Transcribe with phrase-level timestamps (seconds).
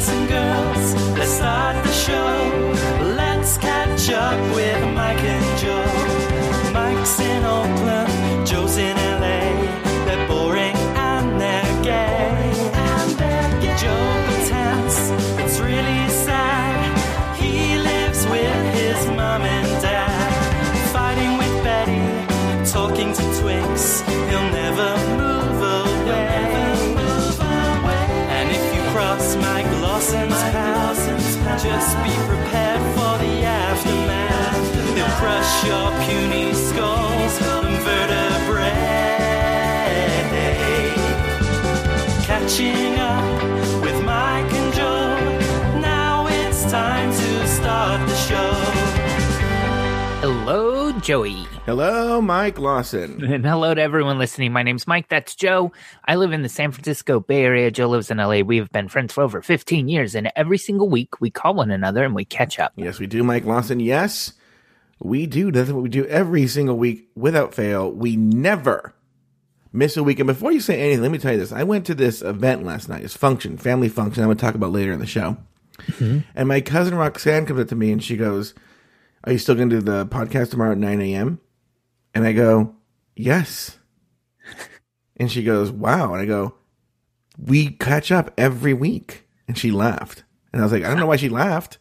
[0.00, 1.09] boys and girls,
[51.00, 51.46] Joey.
[51.64, 53.24] Hello, Mike Lawson.
[53.32, 54.52] And hello to everyone listening.
[54.52, 55.08] My name's Mike.
[55.08, 55.72] That's Joe.
[56.06, 57.70] I live in the San Francisco Bay Area.
[57.70, 58.40] Joe lives in LA.
[58.40, 61.70] We have been friends for over 15 years, and every single week we call one
[61.70, 62.72] another and we catch up.
[62.76, 63.80] Yes, we do, Mike Lawson.
[63.80, 64.34] Yes,
[64.98, 65.50] we do.
[65.50, 67.90] That's what we do every single week without fail.
[67.90, 68.94] We never
[69.72, 70.18] miss a week.
[70.18, 71.52] And before you say anything, let me tell you this.
[71.52, 73.04] I went to this event last night.
[73.04, 74.22] It's function, family function.
[74.22, 75.38] I'm going to talk about later in the show.
[75.78, 76.18] Mm-hmm.
[76.34, 78.54] And my cousin Roxanne comes up to me and she goes,
[79.24, 81.40] Are you still going to do the podcast tomorrow at 9 a.m.?
[82.14, 82.74] And I go,
[83.14, 83.78] Yes.
[85.16, 86.14] And she goes, Wow.
[86.14, 86.54] And I go,
[87.38, 89.26] We catch up every week.
[89.46, 90.24] And she laughed.
[90.52, 91.78] And I was like, I don't know why she laughed.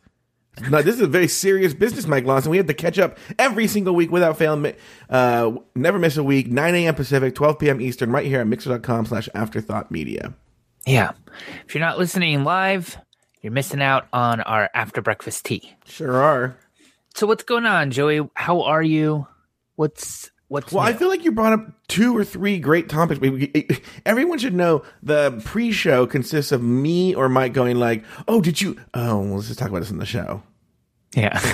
[0.69, 2.51] No, this is a very serious business, Mike Lawson.
[2.51, 4.61] We have to catch up every single week without fail.
[5.09, 6.51] Uh, never miss a week.
[6.51, 6.95] 9 a.m.
[6.95, 7.81] Pacific, 12 p.m.
[7.81, 10.33] Eastern, right here at mixer.com slash afterthought media.
[10.85, 11.11] Yeah.
[11.65, 12.97] If you're not listening live,
[13.41, 15.75] you're missing out on our after breakfast tea.
[15.85, 16.57] Sure are.
[17.19, 18.29] So what's going on, Joey?
[18.33, 19.27] How are you?
[19.75, 23.19] What's what's Well, I feel like you brought up two or three great topics.
[24.05, 28.79] Everyone should know the pre-show consists of me or Mike going like, "Oh, did you?
[28.93, 30.43] Oh, well, let's just talk about this in the show."
[31.13, 31.37] yeah.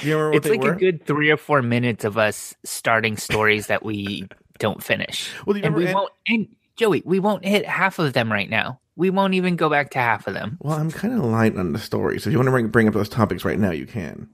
[0.00, 0.74] You remember what it's like were?
[0.74, 4.28] a good three or four minutes of us starting stories that we
[4.60, 5.28] don't finish.
[5.44, 6.46] Well, and we won't and
[6.76, 8.78] Joey, we won't hit half of them right now.
[8.94, 10.56] We won't even go back to half of them.
[10.60, 12.86] well, I'm kind of light on the story, so if you want to bring, bring
[12.86, 14.28] up those topics right now, you can.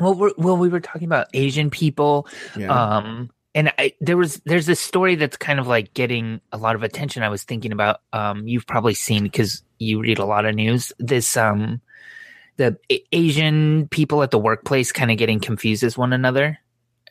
[0.00, 2.26] Well, we're, well, we were talking about Asian people,
[2.56, 2.68] Yeah.
[2.72, 6.74] um, and I, there was there's this story that's kind of like getting a lot
[6.76, 7.22] of attention.
[7.22, 10.92] I was thinking about, um, you've probably seen because you read a lot of news.
[10.98, 11.80] This, um,
[12.56, 12.76] the
[13.12, 16.58] Asian people at the workplace kind of getting confused as one another.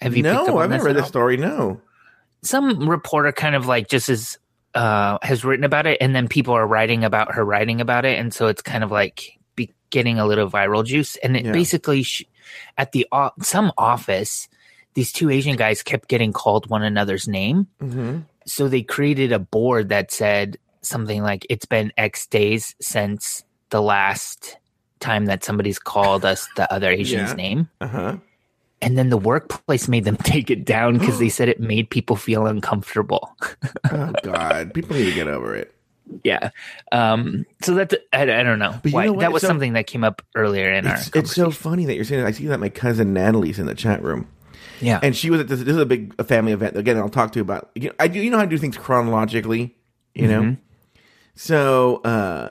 [0.01, 0.23] Have you?
[0.23, 1.37] no, I haven't read the story.
[1.37, 1.81] No.
[2.43, 4.37] Some reporter kind of like just as
[4.75, 8.19] uh has written about it, and then people are writing about her writing about it,
[8.19, 11.15] and so it's kind of like be getting a little viral juice.
[11.17, 11.51] And it Yeah.
[11.51, 12.25] basically sh-
[12.77, 13.05] at the
[13.41, 14.47] some office,
[14.93, 19.39] these two Asian guys kept getting called one another's name, hmm so they created a
[19.39, 24.57] board that said something like "It's been X days since the last."
[24.99, 27.35] time that somebody's called us the other Asian's Yeah.
[27.35, 27.69] name.
[27.79, 28.17] Uh huh.
[28.81, 32.15] And then the workplace made them take it down because they said it made people
[32.15, 33.29] feel uncomfortable.
[33.91, 35.71] Oh God, people need to get over it.
[36.23, 36.49] Yeah.
[36.91, 38.75] Um, so that's, I, I don't know.
[38.83, 39.19] But you know?
[39.19, 41.19] That was So- something that came up earlier in It's, our.
[41.19, 42.27] it's so funny that you're saying that.
[42.27, 44.27] I see that my cousin Natalie's in the chat room,
[44.81, 44.99] yeah.
[45.03, 45.59] and she was at this.
[45.59, 46.77] This is a big a family event.
[46.77, 47.69] Again, I'll talk to you about.
[47.75, 48.19] You know, I do.
[48.21, 49.75] You know how I do things chronologically.
[50.15, 50.57] You know, Mhm.
[51.35, 52.49] so uh,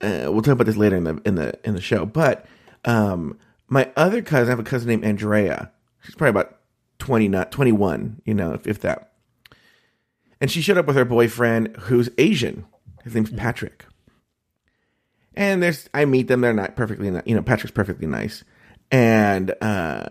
[0.00, 2.04] uh, we'll talk about this later in the in the in the show.
[2.04, 2.46] But
[2.84, 3.38] um,
[3.68, 5.70] my other cousin, I have a cousin named Andrea.
[6.02, 6.58] She's probably about
[6.98, 8.20] twenty, not twenty one.
[8.24, 9.12] You know, if, if that.
[10.40, 12.64] And she showed up with her boyfriend, who's Asian.
[13.08, 13.84] His name's Patrick.
[15.34, 16.40] And there's, I meet them.
[16.40, 18.42] They're not perfectly, you know, Patrick's perfectly nice,
[18.90, 20.06] and uh,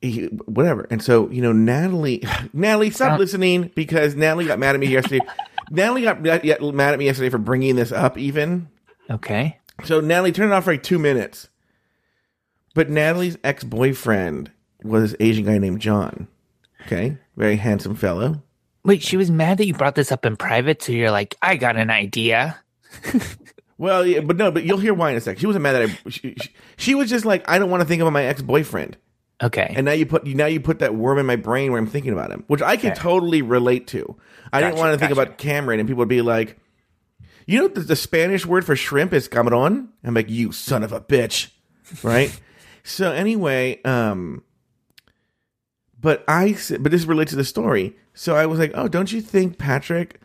[0.00, 0.86] he, whatever.
[0.90, 2.22] And so, you know, Natalie,
[2.52, 5.20] Natalie, stop listening because Natalie got mad at me yesterday.
[5.70, 8.68] Natalie got mad at me yesterday for bringing this up, even.
[9.10, 9.58] okay.
[9.84, 11.48] So Natalie turned it off for like two minutes.
[12.74, 14.52] But Natalie's ex boyfriend
[14.84, 16.28] was this Asian guy named John.
[16.86, 18.42] Okay, very handsome fellow.
[18.84, 20.82] Wait, she was mad that you brought this up in private.
[20.82, 22.58] So you're like, I got an idea.
[23.80, 25.38] Well, yeah, but no, but you'll hear why in a sec.
[25.38, 26.10] She wasn't mad that I.
[26.10, 28.96] She, she, she was just like, I don't want to think about my ex boyfriend.
[29.40, 29.72] Okay.
[29.76, 32.12] And now you put now you put that worm in my brain where I'm thinking
[32.12, 33.00] about him, which I can Okay.
[33.00, 34.16] totally relate to.
[34.52, 35.22] I didn't want to think gotcha.
[35.22, 36.58] about Cameron, and people would be like,
[37.46, 40.90] "You know, the, the Spanish word for shrimp is camarón." I'm like, "You son of
[40.92, 41.50] a bitch,"
[42.02, 42.36] right?
[42.82, 44.42] so anyway, um,
[46.00, 47.96] but I but this relates to the story.
[48.14, 50.20] So I was like, "Oh, don't you think Patrick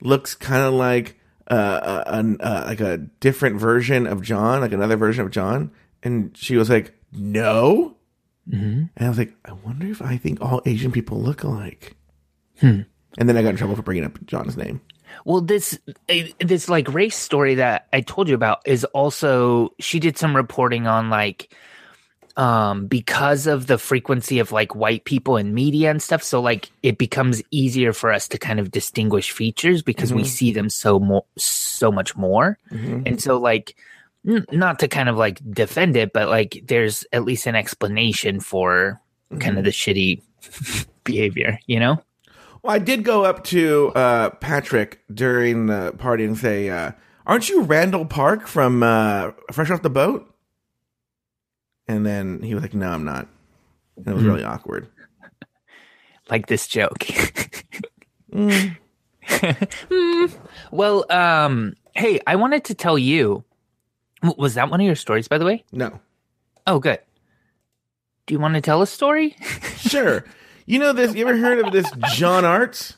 [0.00, 1.18] looks kind of like
[1.50, 5.70] uh, a, an- uh, like a different version of John, like another version of John?"
[6.02, 7.96] And she was like, "No."
[8.48, 11.94] hmm And I was like, I wonder if I think all Asian people look alike.
[12.60, 12.80] Hmm.
[13.18, 14.80] And then I got in trouble for bringing up John's name.
[15.24, 15.78] Well, this
[16.08, 20.34] eh, this like race story that I told you about is also she did some
[20.36, 21.54] reporting on like
[22.36, 26.70] um because of the frequency of like white people in media and stuff so like
[26.82, 30.26] it becomes easier for us to kind of distinguish features because we Mhm.
[30.26, 33.02] see them so more so much more Mhm.
[33.06, 33.74] and so like
[34.26, 38.38] n- not to kind of like defend it but like there's at least an explanation
[38.40, 39.00] for
[39.38, 40.20] kind of the shitty
[41.04, 42.02] behavior you know
[42.62, 46.92] Well, I did go up to uh, Patrick during the party and say, uh,
[47.26, 50.28] "Aren't you Randall Park from uh, Fresh Off the Boat?"
[51.90, 53.26] And then he was like, "No, I'm not."
[53.96, 54.28] And it was Hmm.
[54.30, 54.88] really awkward.
[56.30, 56.98] like this joke
[58.32, 58.76] Mm.
[59.28, 60.38] Mm.
[60.70, 63.42] well um hey i wanted to tell you
[64.22, 65.98] w- was that one of your stories by the way No,
[66.68, 67.00] oh good
[68.26, 69.34] do you want to tell a story
[69.76, 70.24] sure.
[70.66, 71.14] You know this?
[71.16, 72.96] You ever heard of this John Arts?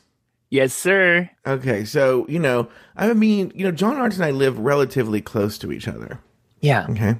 [0.51, 4.59] yes sir Okay, so you know, I mean, you know, John Arts and I live
[4.59, 6.19] relatively close to each other.
[6.61, 7.15] yeah Okay.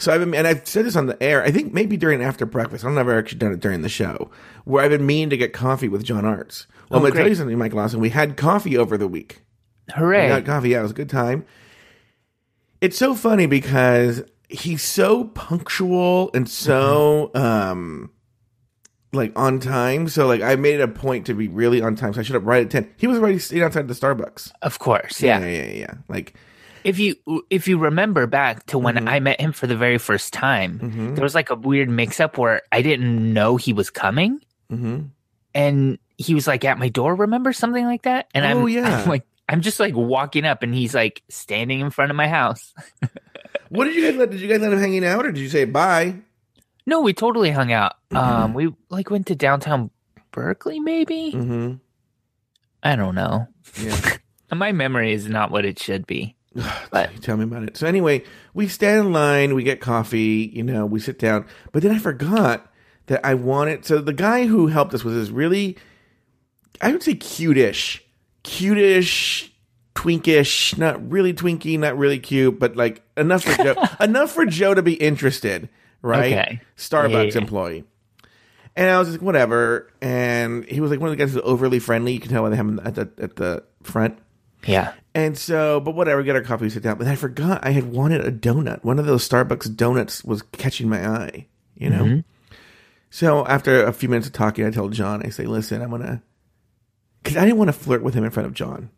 [0.00, 1.42] So I've been, and I've said this on the air.
[1.44, 2.84] I think maybe during after breakfast.
[2.84, 4.30] I don't know if I've actually done it during the show,
[4.64, 6.66] where I've been meaning to get coffee with John Arts.
[6.70, 8.00] Well, Oh, I'm going to tell you something, Mike Lawson.
[8.00, 9.42] We had coffee over the week.
[9.88, 10.70] We hooray got coffee.
[10.70, 11.44] Yeah, it was a good time.
[12.80, 18.10] It's so funny because he's so punctual and so um
[19.12, 20.08] like on time.
[20.08, 22.14] So like I made it a point to be really on time.
[22.14, 22.90] So I showed up right at ten.
[22.96, 24.50] He was already sitting outside the Starbucks.
[24.62, 25.72] of course yeah, yeah, yeah.
[25.72, 25.94] yeah.
[26.08, 26.34] Like
[26.84, 27.16] if you
[27.50, 29.08] if you remember back to when Mhm.
[29.08, 32.20] i met him for the very first time mhm, there was like a weird mix
[32.20, 34.40] up where i didn't know he was coming
[34.72, 35.10] mhm.
[35.54, 39.02] and he was like at my door remember something like that and Oh, I'm, yeah.
[39.02, 42.28] I'm like i'm just like walking up and he's like standing in front of my
[42.28, 42.72] house
[43.70, 44.30] What did you guys let?
[44.30, 46.16] Did you guys let him hanging out, or did you say bye?
[46.86, 47.94] No, we totally hung out.
[48.10, 49.90] Um, we like went to downtown
[50.32, 51.30] Berkeley, maybe.
[51.32, 51.74] Mm-hmm.
[52.82, 53.46] I don't know.
[53.80, 54.16] Yeah.
[54.52, 56.34] My memory is not what it should be.
[56.90, 57.76] But Tell me about it.
[57.76, 58.24] So anyway,
[58.54, 61.46] we stand in line, we get coffee, you know, we sit down.
[61.72, 62.66] But then I forgot
[63.06, 63.84] that I wanted.
[63.84, 65.76] So the guy who helped us was this really,
[66.80, 68.00] I would say, cutish,
[68.42, 69.50] cutish,
[69.94, 74.74] twinkish, not really twinky, not really cute, but like enough for Joe, enough for Joe
[74.74, 75.68] to be interested,
[76.02, 76.32] right?
[76.32, 76.60] Okay.
[76.76, 77.40] Starbucks Yeah.
[77.40, 77.84] employee.
[78.76, 79.90] And I was just like, whatever.
[80.00, 82.12] And he was like one of the guys who's overly friendly.
[82.12, 84.18] You can tell by him at the at the front.
[84.64, 86.96] yeah, And so, but whatever, get our coffee, we sit down.
[86.98, 88.84] But I forgot I had wanted a donut.
[88.84, 91.46] One of those Starbucks donuts was catching my eye,
[91.76, 92.04] you know?
[92.04, 92.24] Mhm.
[93.10, 96.02] So after a few minutes of talking, I told John, I say, listen, I'm going
[96.02, 96.22] to,
[97.22, 98.88] because I didn't want to flirt with him in front of John,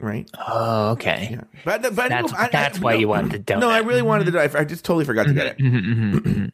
[0.00, 0.26] right?
[0.48, 1.28] Oh, okay.
[1.32, 1.42] Yeah.
[1.62, 3.60] But, but I That's- I- I- that's why no, you wanted the donut.
[3.60, 4.56] No, I really wanted the donut.
[4.56, 5.58] I I just totally forgot to get it.
[5.58, 6.52] Mhm, mhm, mhm.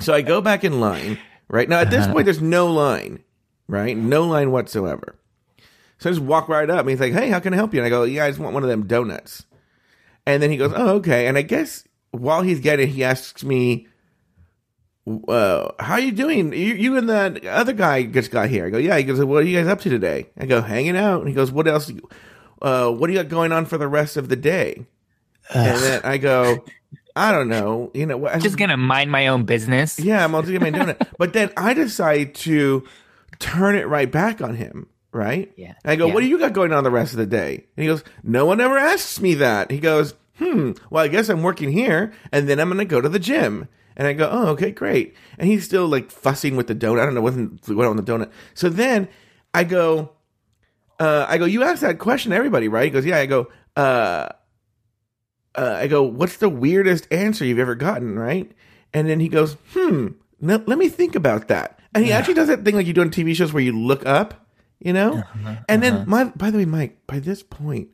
[0.00, 1.18] So I go back in line,
[1.48, 1.68] right?
[1.68, 3.18] Now, at this point, there's no line,
[3.68, 3.94] right?
[3.96, 5.14] No line whatsoever.
[6.02, 7.80] So I just walk right up and he's like, hey, how can I help you?
[7.80, 9.44] And I go, yeah, I just want one of them donuts.
[10.26, 11.26] And then he goes, oh, okay.
[11.26, 13.86] And I guess while he's getting it, he asks me,
[15.28, 16.52] uh, how you doing?
[16.52, 18.66] You, you and the other guy just got here.
[18.66, 18.96] I go, yeah.
[18.98, 20.28] He goes, what are you guys up to today?
[20.36, 21.20] I go, hanging out.
[21.20, 21.90] And he goes, what else?
[22.60, 24.86] Uh, what do you got going on for the rest of the day?
[25.54, 26.64] And then I go,
[27.14, 27.90] I don't know.
[27.94, 28.40] You know, what?
[28.40, 29.98] Just gonna mind my own business.
[29.98, 31.08] Yeah, I'm also getting my donut.
[31.18, 32.86] but then I decide to
[33.38, 35.52] turn it right back on him, right?
[35.56, 35.74] Yeah.
[35.84, 36.14] And I go, Yeah.
[36.14, 37.66] what do you got going on the rest of the day?
[37.76, 39.70] And he goes, no one ever asks me that.
[39.70, 43.00] He goes, hmm, well, I guess I'm working here and then I'm going to go
[43.00, 43.68] to the gym.
[43.94, 45.14] And I go, oh, okay, great.
[45.38, 47.02] And he's still like fussing with the donut.
[47.02, 48.30] I don't know what on the donut.
[48.54, 49.08] So then
[49.52, 50.12] I go,
[50.98, 52.84] uh, I go, you asked that question to everybody, right?
[52.84, 53.18] He goes, yeah.
[53.18, 54.28] I go, uh,
[55.54, 58.50] uh, I go, what's the weirdest answer you've ever gotten, right?
[58.94, 60.08] And then he goes, hmm,
[60.40, 61.78] no, let me think about that.
[61.94, 64.06] And he actually does that thing like you do on TV shows where you look
[64.06, 64.41] up,
[64.84, 65.18] you know?
[65.18, 67.88] Uh-huh, and then, my, by the way, Mike, by this point,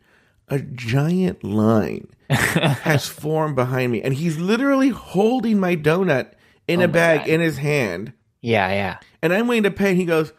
[0.49, 6.33] a giant line has formed behind me, and he's literally holding my donut
[6.67, 7.29] in Oh a bag God.
[7.29, 8.13] in his hand.
[8.41, 8.99] Yeah, yeah.
[9.23, 10.33] And I'm waiting to pay, and he goes,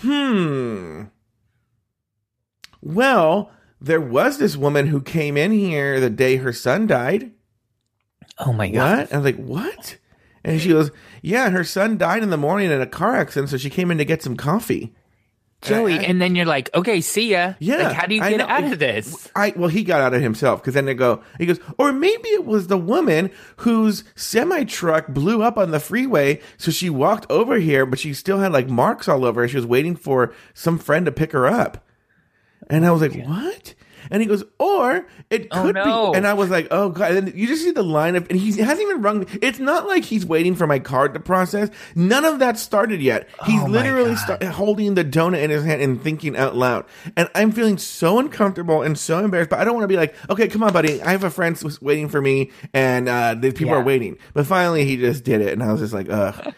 [0.00, 1.04] hmm.
[2.82, 7.32] Well, there was this woman who came in here the day her son died.
[8.38, 8.98] Oh my god.
[8.98, 9.12] What?
[9.12, 9.98] I was like, what?
[10.42, 10.90] And she goes,
[11.22, 13.98] yeah, her son died in the morning in a car accident, so she came in
[13.98, 14.94] to get some coffee.
[15.62, 17.54] Joey, I- I- and then you're like, okay, see ya.
[17.58, 19.28] Yeah, Like, how do you get out of this?
[19.36, 21.22] I well, he got out of himself because then they go.
[21.38, 25.80] He goes, or maybe it was the woman whose semi truck blew up on the
[25.80, 29.42] freeway, so she walked over here, but she still had like marks all over.
[29.42, 29.48] her.
[29.48, 31.86] She was waiting for some friend to pick her up,
[32.68, 33.74] and I was like, what?
[34.10, 36.10] And he goes, or it Oh, could no.
[36.12, 36.16] be.
[36.18, 37.12] And I was like, oh god.
[37.12, 39.26] And then you just see the line of, and he hasn't even rung.
[39.40, 41.70] It's not like he's waiting for my card to process.
[41.94, 43.28] None of that started yet.
[43.46, 46.84] He's Oh, literally start, holding the donut in his hand and thinking out loud.
[47.16, 49.50] And I'm feeling so uncomfortable and so embarrassed.
[49.50, 51.00] But I don't want to be like, okay, come on, buddy.
[51.02, 53.80] I have a friend who's waiting for me, and uh, the people Yeah.
[53.80, 54.18] are waiting.
[54.34, 56.52] But finally, he just did it, and I was just like, ugh.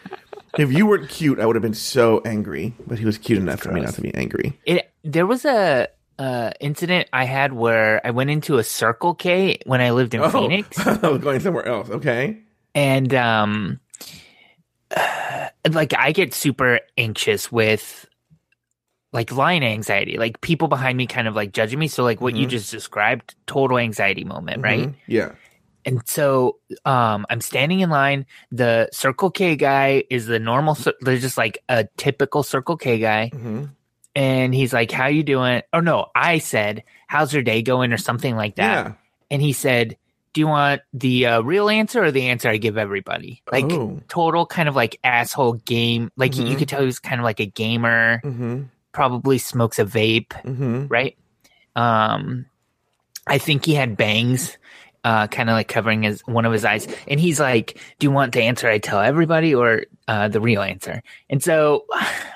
[0.57, 2.73] if you weren't cute, I would have been so angry.
[2.87, 4.59] But he was cute enough for me not to be angry.
[4.65, 5.87] It there was a
[6.23, 10.21] uh, incident I had where I went into a Circle K when I lived in
[10.29, 11.89] Phoenix, I was going somewhere else.
[11.89, 12.37] Okay.
[12.75, 13.79] and um,
[15.69, 18.05] like I get super anxious with
[19.11, 21.87] like line anxiety, like people behind me kind of like judging me.
[21.87, 24.87] So like what you just described, total anxiety moment, right?
[24.89, 24.95] Mhm.
[25.07, 25.31] Yeah.
[25.85, 28.25] And so um, I'm standing in line.
[28.51, 30.77] The Circle K guy is the normal.
[31.01, 33.29] They're just like a typical Circle K guy.
[33.29, 33.65] hmm
[34.15, 37.97] and he's like, "How you doing?" Oh no, I said, "How's your day going?" or
[37.97, 38.85] something like that.
[38.85, 38.93] Yeah.
[39.31, 39.97] And he said,
[40.33, 44.01] "Do you want the uh, real answer or the answer I give everybody?" Like Oh.
[44.07, 46.11] total kind of like asshole game.
[46.17, 46.57] Like you Mhm.
[46.59, 48.19] could tell he was kind of like a gamer.
[48.23, 51.17] hmm Probably smokes a vape, hmm right?
[51.75, 52.45] Um,
[53.25, 54.57] I think he had bangs.
[55.03, 58.11] Uh, kind of like covering his one of his eyes, and he's like, "Do you
[58.11, 61.85] want the answer I tell everybody, or uh, the real answer?" And so,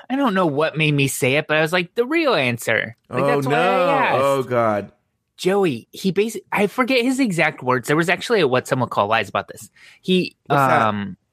[0.10, 2.98] I don't know what made me say it, but I was like, "The real answer."
[3.10, 3.52] Like, oh that's no!
[3.52, 4.22] why I asked.
[4.22, 4.92] Oh god!
[5.38, 7.88] Joey, he basically, I forget his exact words.
[7.88, 9.70] There was actually a what someone call lies about this.
[10.02, 10.82] He, What's that?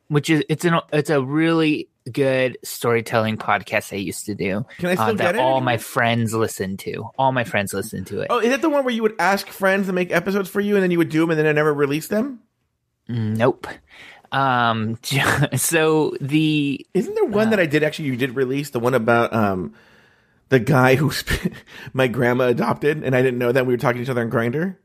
[0.09, 4.91] Which is it's an it's a really good storytelling podcast I used to do Can
[4.91, 5.41] I still uh, get that it?
[5.41, 7.09] all my friends listen to.
[7.19, 8.27] All my friends listen to it.
[8.31, 10.75] Oh, is that the one where you would ask friends to make episodes for you,
[10.75, 12.41] and then you would do them, and then I never release them?
[13.09, 13.67] Nope.
[14.33, 14.99] Um,
[15.57, 18.07] so the Isn't there one that I did actually?
[18.07, 19.75] You did release the one about um
[20.51, 21.11] the guy who
[21.93, 24.31] my grandma adopted, and I didn't know that we were talking to each other on
[24.31, 24.77] Grindr.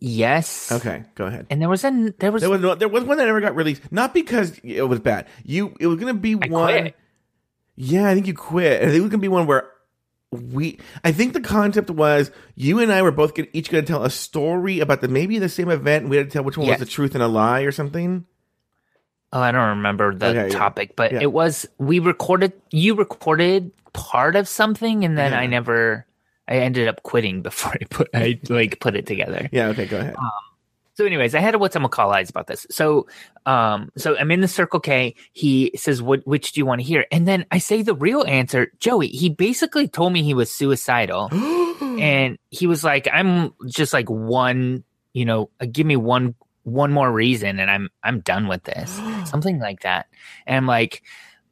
[0.00, 1.46] Yes, Okay, go ahead.
[1.50, 3.54] and there was an there was, There was no, there was one that never got
[3.54, 5.26] released, not because it was bad.
[5.44, 6.72] You it was gonna be I one.
[6.82, 6.96] quit.
[7.76, 8.82] Yeah, I think you quit.
[8.82, 9.68] I think it was gonna be one where
[10.32, 10.78] we.
[11.04, 14.04] I think the concept was you and I were both gonna, each going to tell
[14.04, 16.02] a story about the maybe the same event.
[16.02, 16.78] and We had to tell which one Yes.
[16.78, 18.26] was the truth and a lie or something.
[19.32, 20.58] oh I don't remember the Okay, yeah.
[20.58, 21.20] topic, but Yeah.
[21.22, 25.40] it was we recorded you recorded part of something, and then Yeah.
[25.40, 26.06] I never.
[26.50, 29.48] I ended up quitting before I put I like put it together.
[29.52, 29.68] Yeah.
[29.68, 29.86] Okay.
[29.86, 30.16] Go ahead.
[30.94, 32.66] So, anyways, I had a what's I'm gonna call eyes about this.
[32.70, 33.06] So,
[33.46, 35.14] um, so I'm in the Circle K.
[35.32, 36.26] He says, "What?
[36.26, 38.70] Which do you want to hear?" And then I say the real answer.
[38.80, 41.30] Joey, he basically told me he was suicidal,
[41.80, 46.92] and he was like, "I'm just like one, you know, uh, give me one one
[46.92, 48.90] more reason, and I'm I'm done with this,
[49.24, 50.06] something like that."
[50.46, 51.02] And I'm like,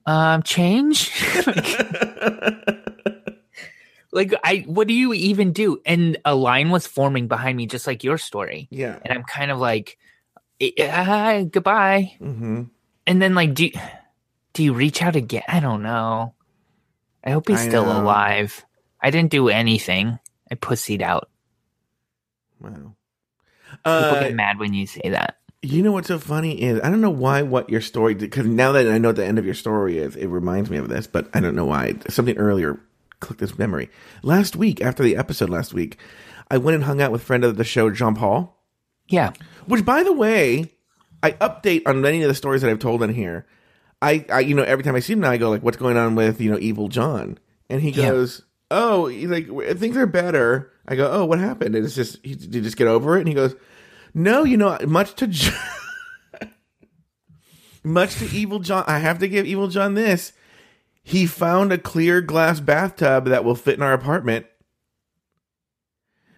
[0.04, 1.10] um, change.
[1.46, 1.64] like,
[4.14, 5.80] I what do you even do?
[5.84, 8.98] And a line was forming behind me, just like your story yeah.
[9.04, 9.98] and I'm kind of like,
[10.80, 12.14] ah, goodbye.
[12.18, 12.62] hmm
[13.06, 13.72] And then like, do you,
[14.54, 15.42] do you reach out again?
[15.48, 16.34] I don't know.
[17.22, 18.00] I hope he's I still know.
[18.02, 18.64] alive.
[19.00, 20.18] I didn't do anything.
[20.50, 21.28] I pussied out.
[22.60, 22.70] Wow.
[22.70, 22.94] People
[23.84, 25.36] Uh, get mad when you say that.
[25.60, 28.72] You know what's so funny is I don't know why what your story because now
[28.72, 31.06] that I know what the end of your story is, it reminds me of this,
[31.06, 31.96] but I don't know why.
[32.08, 32.80] Something earlier
[33.20, 33.90] clicked this memory.
[34.22, 35.98] Last week, after the episode last week,
[36.50, 38.56] I went and hung out with friend of the show, Jean Paul.
[39.08, 39.32] Yeah.
[39.66, 40.72] Which, by the way,
[41.22, 43.46] I update on many of the stories that I've told in here.
[44.00, 45.96] I, I you know, every time I see him now, I go like, "What's going
[45.96, 48.10] on with you know Evil John?" And he Yeah.
[48.10, 49.48] goes, "Oh, he's like
[49.78, 52.76] things are better." I go, "Oh, what happened?" And it's just, he, did you just
[52.76, 53.20] get over it?
[53.20, 53.56] And he goes,
[54.14, 55.28] "No, you know, much to."
[57.84, 60.32] Much to Evil John, I have to give Evil John this.
[61.08, 64.44] He found a clear glass bathtub that will fit in our apartment.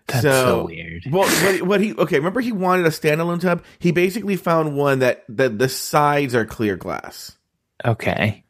[0.07, 1.03] That's so, weird.
[1.11, 2.17] Well, what, what he okay?
[2.19, 3.65] Remember, he wanted a standalone tub.
[3.81, 7.37] He basically found one that that the sides are clear glass,
[7.85, 8.45] Okay.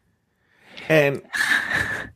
[0.91, 1.23] and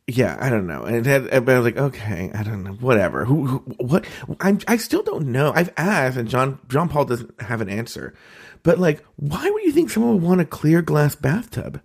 [0.07, 0.83] yeah, I don't know.
[0.83, 3.25] And it had, I was like, okay, I don't know, whatever.
[3.25, 4.05] Who, who what?
[4.39, 5.51] I'm, I still don't know.
[5.53, 8.13] I've asked, and John John Paul doesn't have an answer.
[8.61, 11.81] But like, why would you think someone would want a clear glass bathtub?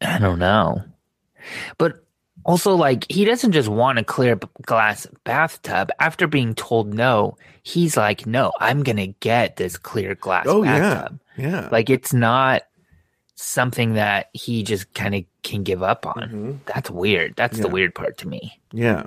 [0.00, 0.82] I don't know.
[1.78, 2.04] But
[2.44, 5.90] also, like, he doesn't just want a clear glass bathtub.
[5.98, 10.62] After being told no, he's like, no, I'm going to get this clear glass Oh
[10.62, 11.20] yeah, bathtub.
[11.36, 11.68] yeah.
[11.70, 12.62] Like, it's not
[13.34, 16.28] something that he just kind of can give up on.
[16.30, 16.58] Mhm.
[16.74, 17.34] That's weird.
[17.36, 18.60] That's the weird part to me.
[18.72, 19.06] Yeah.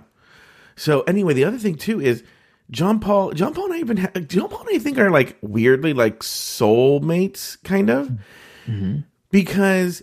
[0.76, 2.24] So anyway, the other thing too is
[2.72, 3.34] John Paul.
[3.34, 6.20] John Paul and I even ha- John Paul and I think are like weirdly like
[6.22, 8.08] soulmates, kind of,
[8.68, 9.02] Mm-hmm.
[9.30, 10.02] because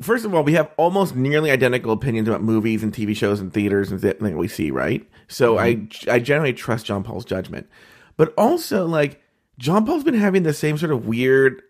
[0.00, 3.52] first of all, we have almost nearly identical opinions about movies and TV shows and
[3.52, 5.06] theaters and th- that we see, right?
[5.28, 6.10] So I mm-hmm.
[6.10, 7.68] I generally trust John Paul's judgment,
[8.16, 9.22] but also like
[9.58, 11.62] John Paul's been having the same sort of weird.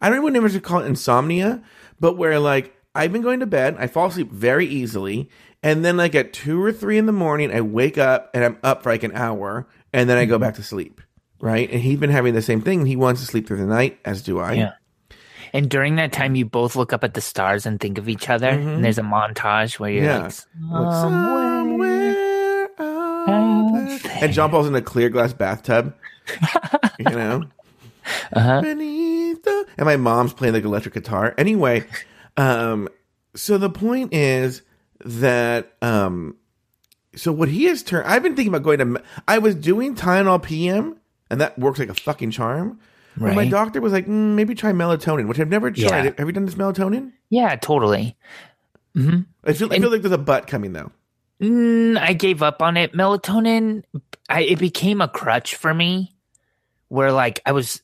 [0.00, 1.62] I don't even know if to call it insomnia,
[1.98, 5.30] but where like I've been going to bed, I fall asleep very easily,
[5.62, 8.58] and then like at two or three in the morning, I wake up and I'm
[8.62, 10.42] up for like an hour, and then I go mm-hmm.
[10.42, 11.00] back to sleep.
[11.40, 12.86] Right, and he's been having the same thing.
[12.86, 14.52] He wants to sleep through the night, as do I.
[14.54, 14.72] Yeah.
[15.54, 18.28] And during that time, you both look up at the stars and think of each
[18.28, 18.48] other.
[18.48, 20.18] And there's a montage where you're Yeah.
[20.24, 20.92] like, somewhere.
[21.00, 22.68] somewhere.
[24.20, 25.94] And John Paul's in a clear glass bathtub.
[26.98, 27.44] you know?
[28.32, 28.60] Uh-huh.
[28.60, 31.34] Beneath the and my mom's playing like electric guitar.
[31.38, 31.84] Anyway,
[32.36, 32.88] um,
[33.34, 34.60] so the point is
[35.04, 36.36] that um
[37.16, 40.42] so what he has turned I've been thinking about going to I was doing Tylenol
[40.42, 40.96] PM
[41.30, 42.78] and that works like a fucking charm.
[43.16, 46.04] But my doctor was like, mm, maybe try melatonin, which I've never tried.
[46.04, 46.10] Yeah.
[46.18, 47.12] Have you done this melatonin?
[47.30, 48.16] Yeah, totally.
[48.96, 49.00] I
[49.52, 50.92] feel, I feel like there's a butt coming though.
[51.40, 52.92] Mm, I gave up on it.
[52.92, 53.82] Melatonin,
[54.28, 56.14] I, it became a crutch for me
[56.88, 57.82] where like I was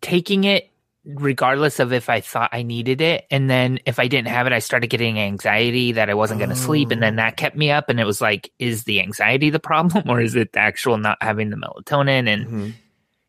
[0.00, 0.70] taking it
[1.04, 3.24] regardless of if I thought I needed it.
[3.30, 6.50] And then if I didn't have it, I started getting anxiety that I wasn't going
[6.50, 6.90] to sleep.
[6.90, 7.88] And then that kept me up.
[7.88, 11.16] And it was like, is the anxiety the problem or is it the actual not
[11.22, 12.28] having the melatonin?
[12.28, 12.72] And, Mhm.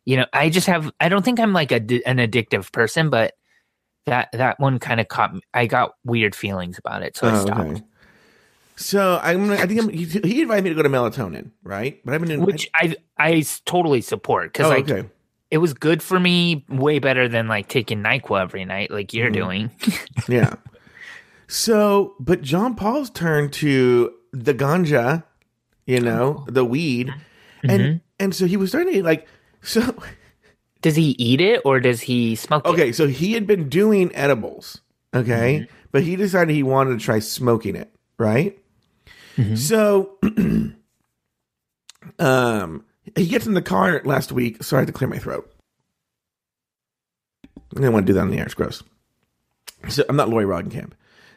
[0.09, 1.75] You know, I just have, I don't think I'm like a,
[2.07, 3.35] an addictive person, but
[4.07, 5.41] that, that one kind of caught me.
[5.53, 7.15] I got weird feelings about it.
[7.15, 7.59] So I Oh, stopped.
[7.59, 7.83] okay.
[8.75, 12.01] So I'm I think I'm, he, he invited me to go to melatonin, right?
[12.03, 15.07] But I've been in which I I s- totally support because oh, like okay.
[15.51, 19.29] it was good for me, way better than like taking Nyquil every night, like you're
[19.29, 19.69] doing.
[20.27, 20.55] Yeah.
[21.47, 25.23] So, but John Paul's turned to the ganja,
[25.85, 27.13] you know, the weed,
[27.63, 27.97] and Mm-hmm.
[28.19, 29.27] and so he was starting to like
[29.61, 29.95] so.
[30.81, 32.69] does he eat it or does he smoke it?
[32.69, 34.81] Okay, so he had been doing edibles,
[35.13, 35.73] okay, Mm-hmm.
[35.91, 38.57] but he decided he wanted to try smoking it, right?
[39.37, 39.55] Mm-hmm.
[39.55, 40.17] So,
[42.19, 42.85] um,
[43.15, 44.63] he gets in the car last week.
[44.63, 45.51] Sorry, I had to clear my throat.
[47.45, 48.45] I didn't want to do that on the air.
[48.45, 48.83] It's gross.
[49.87, 50.91] So I'm not Lori Roggenkamp.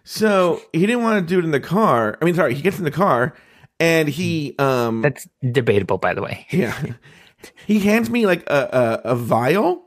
[0.05, 2.19] So he didn't want to do it in the car.
[2.21, 3.35] I mean, sorry, he gets in the car
[3.79, 6.47] and he um That's debatable, by the way.
[6.51, 6.77] yeah
[7.67, 9.83] he hands me like a a, a vial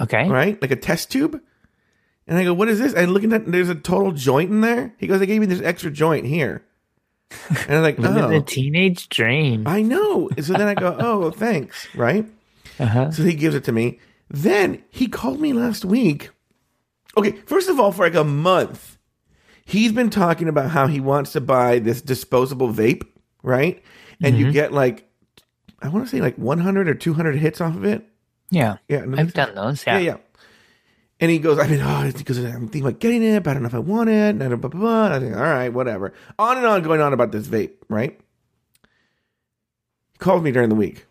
[0.00, 0.28] Okay.
[0.28, 0.60] right?
[0.62, 1.40] Like a test tube.
[2.26, 2.92] And I go, what is this?
[2.94, 4.94] And looking at, there's a total joint in there.
[4.98, 6.62] He goes, they gave me this extra joint here.
[7.66, 9.66] And I'm like, Living the oh, teenage dream.
[9.66, 10.28] I know.
[10.40, 12.26] So then I go, oh, thanks, right?
[12.78, 13.10] Uh-huh.
[13.10, 13.98] So he gives it to me.
[14.28, 16.30] Then he called me last week.
[17.16, 18.98] Okay, first of all, for like a month,
[19.64, 23.04] he's been talking about how he wants to buy this disposable vape,
[23.42, 23.82] right?
[24.22, 24.46] And Mm-hmm.
[24.46, 25.07] you get like,
[25.80, 28.04] I want to say like 100 or 200 hits off of it.
[28.50, 28.78] Yeah.
[28.88, 29.84] Yeah, I've done those.
[29.86, 30.04] Yeah, Yeah.
[30.12, 30.16] yeah.
[31.20, 33.62] And he goes, I mean, oh, because I'm thinking about getting it, but I don't
[33.64, 34.36] know if I want it.
[34.40, 35.16] And blah, blah, blah.
[35.16, 36.12] I think, all right, whatever.
[36.38, 38.18] On and on, going on about this vape, right?
[40.12, 41.06] He calls me during the week.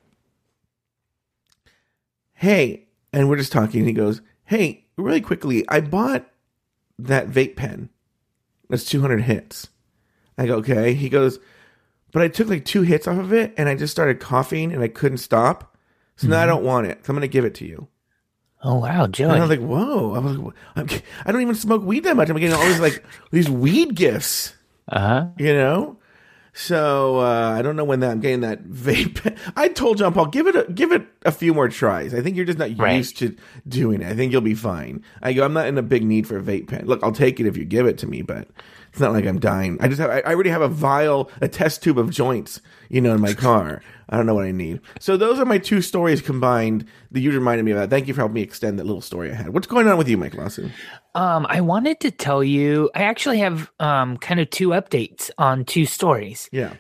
[2.34, 3.82] Hey, and we're just talking.
[3.82, 6.26] And he goes, Hey, really quickly, I bought
[7.00, 7.90] that vape pen.
[8.70, 9.68] That's 200 hits.
[10.38, 10.94] I go, Okay.
[10.94, 11.40] He goes,
[12.18, 14.82] But I took like two hits off of it and I just started coughing and
[14.82, 15.78] I couldn't stop.
[16.16, 17.06] So now I don't want it.
[17.06, 17.88] So I'm going to give it to you.
[18.64, 20.16] Oh wow, And I was like, whoa.
[20.16, 20.90] I was like, I'm,
[21.28, 22.28] I don't even smoke weed that much.
[22.32, 24.56] I'm getting all these like these weed gifts,
[24.90, 25.28] Uh huh.
[25.38, 26.00] you know.
[26.54, 29.38] So uh, I don't know when that I'm getting that vape.
[29.56, 32.16] I told John Paul, give it a give it a few more tries.
[32.16, 32.96] I think you're just not Right.
[32.98, 33.36] used to
[33.68, 34.08] doing it.
[34.12, 35.04] I think you'll be fine.
[35.22, 36.88] I go, I'm not in a big need for a vape pen.
[36.88, 38.48] Look, I'll take it if you give it to me, but
[38.98, 39.78] it's not like I'm dying.
[39.80, 43.14] I just have I, already have a vial, a test tube of joints, you know,
[43.14, 43.84] in my car.
[44.10, 44.82] I don't know what I need.
[45.00, 47.92] So those are my two stories combined that you reminded me of that.
[47.92, 49.50] Thank you for helping me extend that little story I had.
[49.50, 50.74] What's going on with you, Mike Lawson?
[51.14, 52.90] Um, I wanted to tell you.
[52.96, 56.50] I actually have um kind of two updates on two stories.
[56.52, 56.74] Yeah.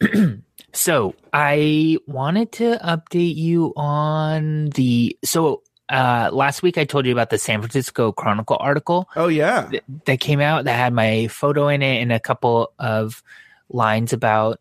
[0.74, 7.12] So I wanted to update you on the so uh last week I told you
[7.12, 9.68] about the San Francisco Chronicle article Oh yeah.
[9.70, 13.22] that, that came out that had my photo in it and a couple of
[13.68, 14.60] lines about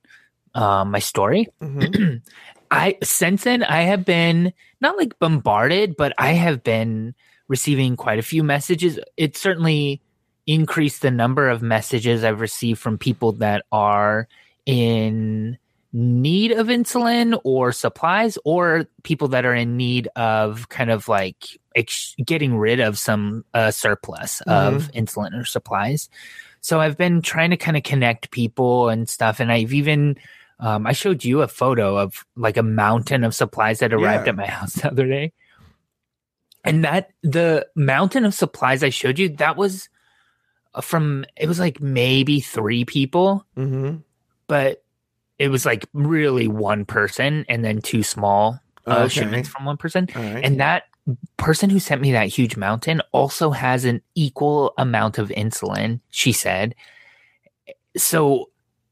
[0.53, 1.47] um my story.
[1.61, 2.21] Mhm.
[2.71, 7.13] I since then I have been not like bombarded, but I have been
[7.47, 8.99] receiving quite a few messages.
[9.15, 10.01] It certainly
[10.47, 14.27] increased the number of messages I've received from people that are
[14.65, 15.57] in
[15.95, 21.45] need of insulin or supplies or people that are in need of kind of like
[21.75, 26.09] ex- getting rid of some uh, surplus of insulin or supplies.
[26.61, 30.17] So I've been trying to kind of connect people and stuff and I've even
[30.59, 34.29] um, I showed you a photo of like a mountain of supplies that arrived Yeah.
[34.31, 35.33] at my house the other day.
[36.63, 39.89] And that the mountain of supplies I showed you, that was
[40.73, 43.97] uh, from it was like maybe three people, Mm-hmm.
[44.47, 44.82] but
[45.39, 49.09] it was like really one person and then two small uh, Okay.
[49.09, 50.07] shipments from one person.
[50.15, 50.43] Right.
[50.43, 50.83] And that
[51.37, 56.31] person who sent me that huge mountain also has an equal amount of insulin, she
[56.31, 56.75] said.
[57.97, 58.49] So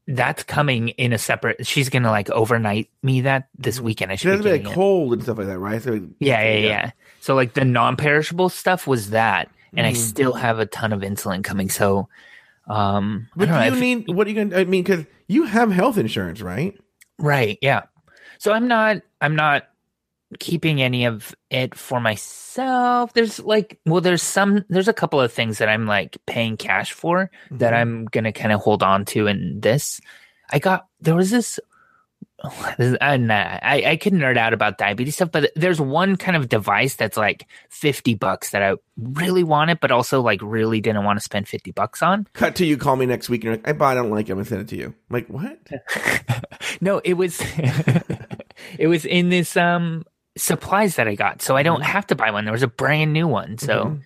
[0.08, 4.10] that's coming in a separate she's gonna like overnight me that this weekend.
[4.12, 4.66] I should has be like it.
[4.66, 5.80] cold and stuff like that, right?
[5.80, 9.96] So, Yeah, yeah, yeah, So like the non-perishable stuff was that, and I Mhm.
[9.96, 11.70] still have a ton of insulin coming.
[11.70, 12.08] So,
[12.66, 14.60] um, But don't know, you need what are you gonna?
[14.60, 16.78] I mean, because you have health insurance, right?
[17.18, 17.58] right?
[17.62, 17.82] Yeah.
[18.38, 19.68] So I'm not, I'm not
[20.40, 23.12] keeping any of it for myself.
[23.12, 26.92] There's like, well, there's some, there's a couple of things that I'm like paying cash
[26.92, 27.76] for that Mhm.
[27.76, 30.00] I'm gonna kind of hold on to in this.
[30.50, 31.60] I got there was this.
[33.00, 36.94] And I, I could nerd out about diabetes stuff, but there's one kind of device
[36.96, 41.22] that's like 50 bucks that I really wanted, but also like really didn't want to
[41.22, 42.26] spend 50 bucks on.
[42.32, 42.76] Cut to you.
[42.76, 43.40] Call me next week.
[43.40, 43.92] And you're like, I bought.
[43.96, 44.32] I don't like it.
[44.32, 44.86] I'm gonna send it to you.
[44.86, 45.58] I'm like what?
[46.80, 47.40] no, it was,
[48.78, 50.04] it was in this, um,
[50.36, 51.42] supplies that I got.
[51.42, 52.44] So I don't have to buy one.
[52.44, 53.58] There was a brand new one.
[53.58, 53.98] So,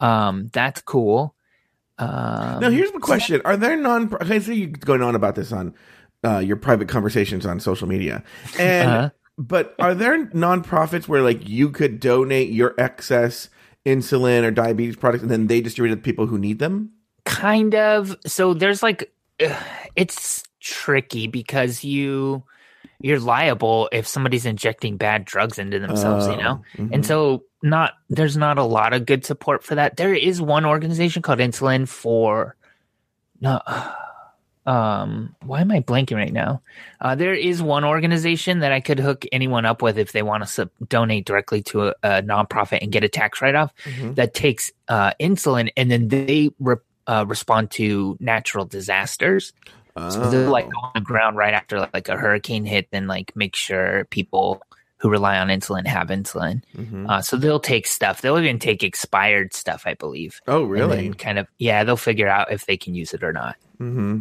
[0.00, 0.06] Mhm.
[0.06, 1.34] um, that's cool.
[1.98, 4.16] Um, Now here's the question: Are there non?
[4.20, 5.74] I see you going on about this on
[6.24, 8.22] uh, your private conversations on social media,
[8.58, 9.10] and Uh-huh.
[9.38, 13.48] but are there nonprofits where like you could donate your excess
[13.86, 16.90] insulin or diabetes products, and then they distribute it to people who need them?
[17.26, 19.12] kind of so there's like
[19.44, 19.56] ugh,
[19.96, 22.42] it's tricky because you
[23.02, 26.90] you're liable if somebody's injecting bad drugs into themselves you know Oh, mhm.
[26.94, 30.64] and so not there's not a lot of good support for that there is one
[30.64, 32.56] organization called insulin for
[33.40, 33.60] no
[34.70, 36.62] um why am i blanking right now
[37.00, 40.42] uh, there is one organization that i could hook anyone up with if they want
[40.42, 44.14] to sub- donate directly to a, a nonprofit and get a tax write-off Mhm.
[44.14, 49.52] that takes uh, insulin and then they re- uh, respond to natural disasters.
[49.96, 50.84] So they're like Oh.
[50.86, 54.62] on the ground right after like a hurricane hit, then like make sure people
[54.98, 56.62] who rely on insulin have insulin.
[56.76, 57.08] Mhm.
[57.10, 58.20] Uh, so they'll take stuff.
[58.22, 60.40] They'll even take expired stuff, I believe.
[60.46, 61.10] oh really?
[61.14, 63.56] kind of yeah, they'll figure out if they can use it or not.
[63.78, 64.20] hmm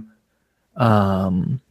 [0.80, 1.62] Um,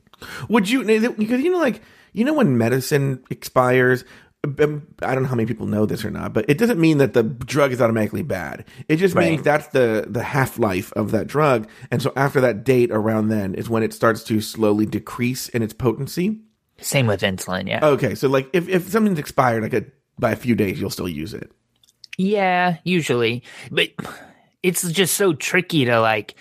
[0.48, 1.80] Would you because you know like
[2.12, 4.04] you know when medicine expires
[4.44, 7.12] I don't know how many people know this or not, but it doesn't mean that
[7.12, 8.64] the drug is automatically bad.
[8.88, 9.30] It just Right.
[9.30, 13.28] means that's the the half life of that drug, and so after that date, around
[13.28, 16.38] then is when it starts to slowly decrease in its potency.
[16.80, 17.66] same with insulin.
[17.66, 17.84] Yeah.
[17.84, 19.84] Okay, so like if if something's expired, like a,
[20.20, 21.50] by a few days, you'll still use it.
[22.16, 23.42] Yeah, usually.
[23.72, 23.88] But
[24.62, 26.36] it's just so tricky to like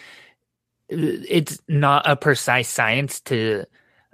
[0.90, 3.66] it's not a precise science to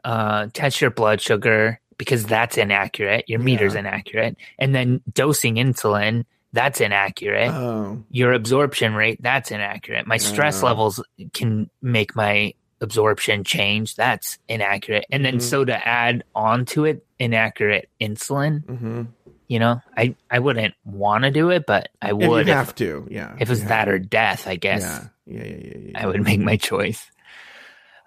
[0.03, 3.25] uh test your blood sugar because that's inaccurate.
[3.27, 3.81] Your meter's Yeah.
[3.81, 4.35] inaccurate.
[4.59, 7.51] And then dosing insulin, that's inaccurate.
[7.53, 10.07] Oh, your absorption rate, that's inaccurate.
[10.07, 10.67] My stress Oh.
[10.67, 11.01] levels
[11.33, 13.95] can make my absorption change.
[13.95, 15.05] That's inaccurate.
[15.11, 15.41] And then Mhm.
[15.41, 19.03] so to add onto it inaccurate insulin, hmm
[19.47, 23.07] you know, I I wouldn't want to do it, but I would if, have to,
[23.09, 23.33] yeah.
[23.35, 24.47] if it was that or death.
[24.47, 26.03] I guess yeah, yeah, yeah, yeah, yeah.
[26.03, 27.09] I would make my choice.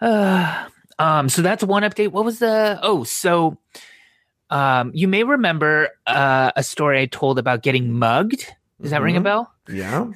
[0.01, 0.67] Uh,
[0.99, 2.13] um, so that's one update.
[2.13, 2.79] What was the?
[2.83, 3.59] Oh, so
[4.51, 8.53] um, you may remember uh, a story I told about getting mugged.
[8.81, 9.25] Does that ring a Mhm.
[9.25, 9.53] bell?
[9.69, 10.07] Yeah.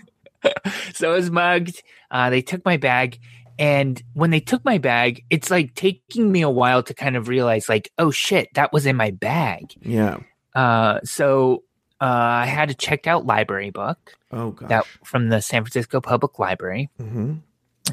[0.94, 1.82] so I was mugged.
[2.10, 3.18] Uh, they took my bag.
[3.58, 7.28] And when they took my bag, it's like taking me a while to kind of
[7.28, 9.74] realize, like, oh shit, that was in my bag.
[9.82, 10.18] Yeah.
[10.54, 11.62] Uh, so
[12.00, 14.68] uh, I had a checked out library book Oh gosh.
[14.68, 16.88] that from the San Francisco Public Library.
[16.98, 17.34] hmm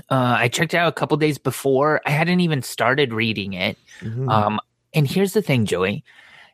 [0.10, 2.02] Uh, I checked out a couple days before.
[2.06, 3.78] I hadn't even started reading it.
[4.02, 4.60] hmm Um,
[4.94, 6.04] and here's the thing, Joey.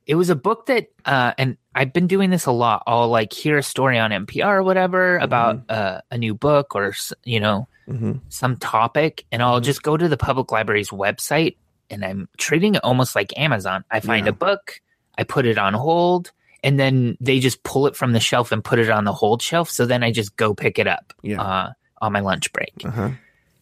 [0.05, 2.83] It was a book that, uh, and I've been doing this a lot.
[2.87, 6.93] I'll like hear a story on NPR or whatever about uh, a new book or
[7.23, 9.65] you know hmm some topic, and I'll Mhm.
[9.65, 11.55] just go to the public library's website,
[11.89, 13.83] and I'm treating it almost like Amazon.
[13.91, 14.31] I find Yeah.
[14.31, 14.81] a book,
[15.17, 16.31] I put it on hold,
[16.63, 19.41] and then they just pull it from the shelf and put it on the hold
[19.41, 19.69] shelf.
[19.69, 21.41] So then I just go pick it up Yeah.
[21.41, 21.71] uh,
[22.01, 23.11] on my lunch break Uh-huh.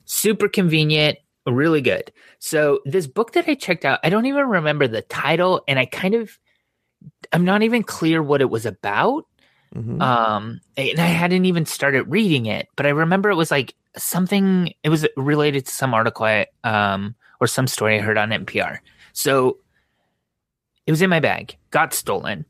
[0.06, 2.12] super convenient, really good.
[2.40, 5.86] So this book that I checked out, I don't even remember the title, and I
[5.86, 6.38] kind of,
[7.34, 9.26] I'm not even clear what it was about.
[9.74, 13.74] hmm Um, and I hadn't even started reading it, but I remember it was like
[13.98, 14.74] something.
[14.84, 18.80] It was related to some article I, um, or some story I heard on NPR.
[19.14, 19.58] So
[20.88, 22.46] it was in my bag, got stolen.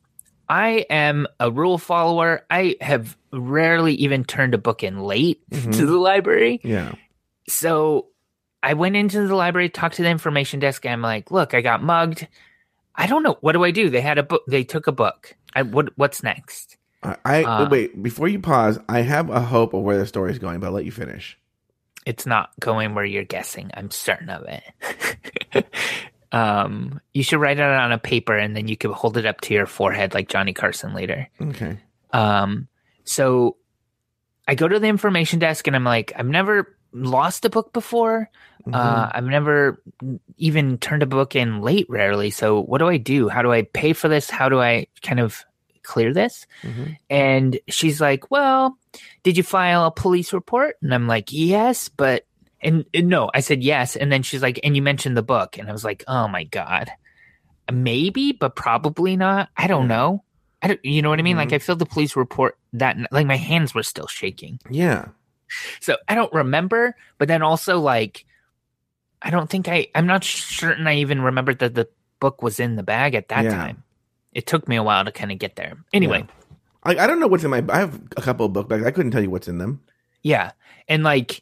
[0.50, 2.46] I am a rule follower.
[2.50, 5.74] I have rarely even turned a book in late Mhm.
[5.78, 6.92] to the library yeah.
[7.48, 8.08] so
[8.64, 11.62] I went into the library, talked to the information desk, and I'm like, "Look, I
[11.62, 12.28] got mugged.
[12.96, 14.44] I don't know what do I do." They had a book.
[14.48, 15.36] They took a book.
[15.56, 16.78] I what what's next?
[17.02, 18.78] I, I Uh, wait before you pause.
[18.88, 21.40] I have a hope of where the story is going, but I'll let you finish.
[22.06, 23.72] It's not going where you're guessing.
[23.74, 25.66] I'm certain of it.
[26.32, 29.42] um, you should write it on a paper and then you could hold it up
[29.42, 31.28] to your forehead like Johnny Carson later.
[31.42, 31.78] Okay.
[32.14, 32.68] Um,
[33.04, 33.58] so
[34.48, 38.30] I go to the information desk and I'm like, I've never lost a book before.
[38.72, 39.82] Uh, I've never
[40.38, 42.30] even turned a book in late, rarely.
[42.30, 43.28] So what do I do?
[43.28, 44.30] How do I pay for this?
[44.30, 45.44] How do I kind of
[45.84, 46.46] clear this?
[46.62, 46.96] Mhm.
[47.10, 48.78] And she's like, Well,
[49.24, 50.76] did you file a police report?
[50.84, 52.26] And I'm like, Yes, but
[52.64, 53.96] and, and no, I said yes.
[53.96, 55.58] And then she's like, And you mentioned the book.
[55.58, 56.90] And I was like, Oh my God.
[57.72, 59.50] Maybe, but probably not.
[59.56, 60.24] I don't know.
[60.62, 61.36] I don't, you know what I mean?
[61.36, 61.40] Mhm.
[61.40, 64.60] Like I filled the police report that like my hands were still shaking.
[64.70, 65.10] Yeah.
[65.80, 68.26] So I don't remember, but then also like
[69.22, 71.88] I don't think I I'm not certain I even remembered that the
[72.20, 73.52] book was in the bag at that Yeah.
[73.52, 73.84] time.
[74.34, 75.78] It took me a while to kind of get there.
[75.94, 76.26] Anyway,
[76.84, 77.64] I, I don't know what's in my.
[77.70, 78.86] I have a couple of book bags.
[78.86, 79.82] I couldn't tell you what's in them.
[80.24, 80.52] yeah.
[80.88, 81.42] And like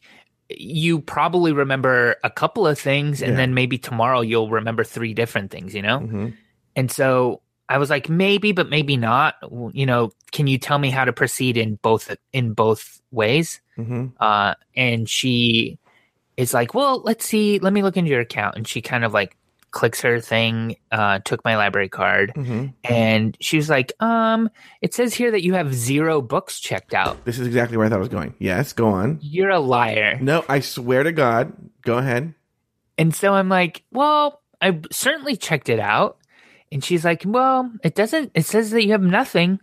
[0.56, 3.36] you probably remember a couple of things and Yeah.
[3.36, 6.00] then maybe tomorrow you'll remember three different things, you know?
[6.00, 6.28] hmm
[6.76, 9.34] And so I was like maybe but maybe not.
[9.72, 13.60] You know, can you tell me how to proceed in both in both ways?
[13.76, 15.78] hmm uh, and she
[16.36, 17.58] is like, "Well, let's see.
[17.58, 19.36] Let me look into your account." And she kind of like
[19.70, 24.94] clicks her thing, uh, took my library card, hmm and she was like, "Um, it
[24.94, 27.24] says here that you have zero books checked out.
[27.24, 28.34] This is exactly where I thought it was going.
[28.38, 29.18] Yes, go on.
[29.22, 31.52] You're a liar." No, I swear to God.
[31.82, 32.34] Go ahead.
[32.98, 36.18] And so I'm like, "Well, I certainly checked it out."
[36.72, 38.32] And she's like, "Well, it doesn't.
[38.34, 39.58] It says that you have nothing."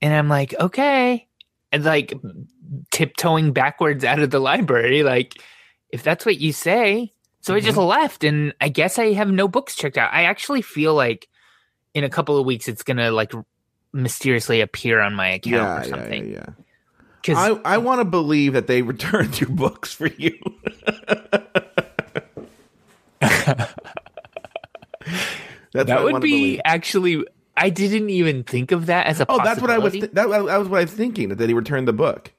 [0.00, 1.26] And I'm like, "Okay."
[1.70, 2.12] And like
[2.90, 5.34] tiptoeing backwards out of the library, like,
[5.90, 7.12] if that's what you say.
[7.42, 7.88] So I just mm-hmm.
[7.88, 10.10] left, and I guess I have no books checked out.
[10.12, 11.28] I actually feel like
[11.92, 13.32] in a couple of weeks it's gonna like
[13.92, 16.30] mysteriously appear on my account Yeah, or yeah, something.
[16.30, 16.46] yeah, yeah.
[17.20, 20.38] Because I, I want to believe that they returned your books for you.
[25.72, 26.60] That's that would be believe.
[26.64, 27.24] actually.
[27.56, 29.26] I didn't even think of that as a.
[29.28, 29.92] Oh, that's what I was.
[29.92, 31.28] Th- that, that was what I was thinking.
[31.28, 32.32] That he returned the book.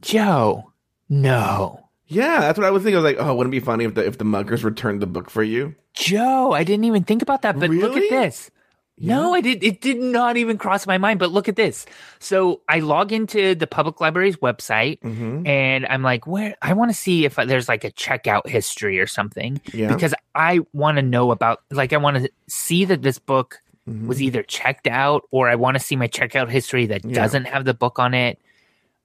[0.00, 0.72] Joe,
[1.08, 2.96] no, Yeah, that's what I was thinking.
[2.96, 5.06] I was like, oh, wouldn't it be funny if the if the muggers returned the
[5.06, 5.74] book for you?
[5.94, 6.52] Joe.
[6.52, 7.58] I didn't even think about that.
[7.58, 8.50] But look at this.
[8.96, 9.64] No, I did.
[9.64, 11.18] It did not even cross my mind.
[11.18, 11.84] But look at this.
[12.20, 15.46] So I log into the public library's website, Mm-hmm.
[15.46, 16.54] and I'm like, where?
[16.62, 19.92] I want to see if there's like a checkout history or something Yeah.
[19.92, 21.62] because I want to know about.
[21.72, 24.06] Like, I want to see that this book Mhm.
[24.06, 27.14] was either checked out or I want to see my checkout history that Yeah.
[27.14, 28.38] doesn't have the book on it.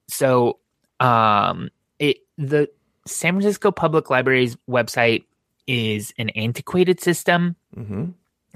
[0.07, 0.59] So,
[0.99, 2.69] um, it the
[3.09, 5.23] San Francisco Public Library's website
[5.67, 8.13] is an antiquated system, Mhm.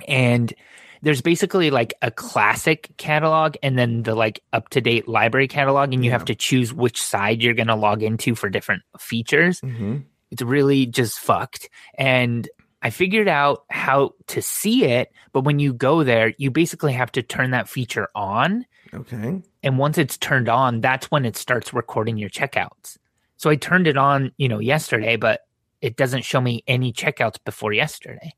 [0.08, 0.54] and
[1.02, 5.94] there's basically like a classic catalog and then the like up to date library catalog,
[5.94, 6.18] and you Yeah.
[6.18, 10.04] have to choose which side you're going to log into for different features Mhm.
[10.32, 11.70] it's really just fucked.
[11.98, 12.50] And
[12.82, 17.12] I figured out how to see it, but when you go there, you basically have
[17.14, 18.66] to turn that feature on.
[18.94, 19.42] Okay.
[19.62, 22.98] And once it's turned on, that's when it starts recording your checkouts.
[23.44, 25.42] So I turned it on, you know, yesterday, but
[25.82, 28.34] it doesn't show me any checkouts before yesterday.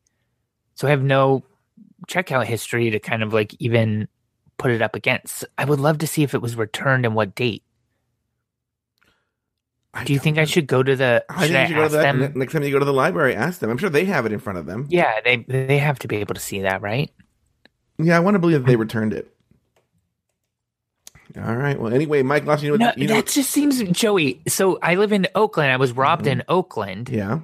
[0.74, 1.44] So I have no
[2.08, 4.08] checkout history to kind of like even
[4.58, 5.46] put it up against.
[5.60, 7.62] I would love to see if it was returned and what date.
[10.06, 11.24] Do you think I should go to the?
[11.30, 12.34] I think I you go to that them?
[12.36, 13.36] next time you go to the library.
[13.36, 13.70] Ask them.
[13.70, 14.88] I'm sure they have it in front of them.
[14.90, 17.12] Yeah, they they have to be able to see that, right?
[18.00, 19.35] Yeah, I want to believe that they returned it.
[21.38, 21.80] All right.
[21.80, 24.42] Well, anyway, Mike Lawson, you know, No, you know that just seems Joey.
[24.48, 25.72] So I live in Oakland.
[25.72, 26.40] I was robbed Mm-hmm.
[26.40, 27.40] in Oakland, yeah.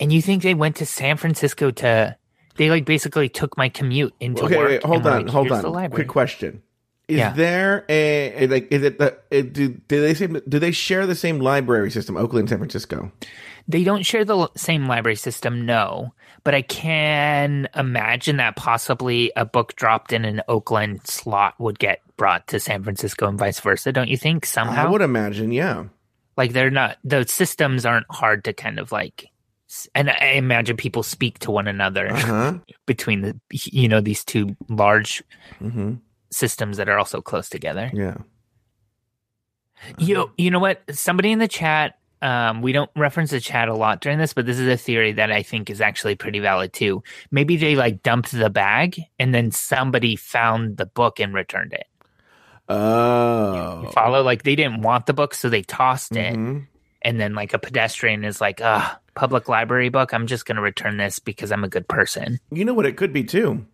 [0.00, 2.16] and you think they went to San Francisco to?
[2.56, 4.68] They like basically took my commute into Okay, work.
[4.68, 5.90] wait, hold on, like, hold on.
[5.90, 6.62] Quick question:
[7.08, 7.32] Is Yeah.
[7.32, 8.68] there a, like?
[8.72, 9.18] Is it the?
[9.30, 13.12] Do do they say do they share the same library system, Oakland, and San Francisco?
[13.68, 16.14] They don't share the same library system, no.
[16.44, 22.00] But I can imagine that possibly a book dropped in an Oakland slot would get
[22.16, 23.92] brought to San Francisco and vice versa.
[23.92, 25.52] Don't you think Somehow, I would imagine.
[25.52, 25.84] Yeah.
[26.36, 29.26] like they're not the systems aren't hard to kind of like
[29.94, 32.58] and i imagine people speak to one another Uh huh.
[32.86, 35.22] between the you know these two large
[35.58, 35.94] hmm
[36.30, 38.16] systems that are also close together Yeah.
[39.98, 43.74] you you know what somebody in the chat um, we don't reference the chat a
[43.74, 46.72] lot during this, but this is a theory that I think is actually pretty valid
[46.72, 47.02] too.
[47.30, 51.86] Maybe they like dumped the bag and then somebody found the book and returned it.
[52.68, 53.82] Oh.
[53.84, 54.22] You follow?
[54.22, 56.34] Like they didn't want the book, so they tossed it.
[56.34, 56.66] Mhm.
[57.02, 60.12] and then like a pedestrian is like, ah, public library book.
[60.12, 62.40] I'm just going to return this because I'm a good person.
[62.50, 63.64] You know what it could be too.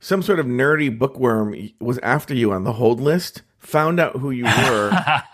[0.00, 4.30] some sort of nerdy bookworm was after you on the hold list, found out who
[4.30, 4.90] you were,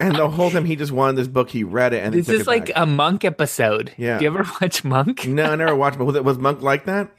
[0.00, 2.46] and the whole time he just wanted this book, he read it, and This is
[2.46, 2.72] like back.
[2.76, 3.92] a monk episode.
[3.96, 4.18] Yeah.
[4.18, 5.26] Do you ever watch Monk?
[5.26, 7.10] no, I never watched, but was, it, was Monk like that?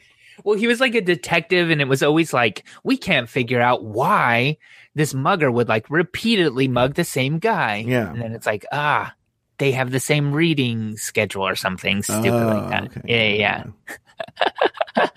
[0.43, 3.84] Well, he was like a detective, and it was always like, we can't figure out
[3.84, 4.58] why
[4.95, 7.84] this mugger would like repeatedly mug the same guy.
[7.88, 8.10] Yeah.
[8.12, 9.13] And then it's like, ah,
[9.58, 12.84] they have the same reading schedule or something stupid Oh, like that.
[12.97, 13.39] okay.
[13.39, 13.63] Yeah,
[14.97, 15.08] yeah.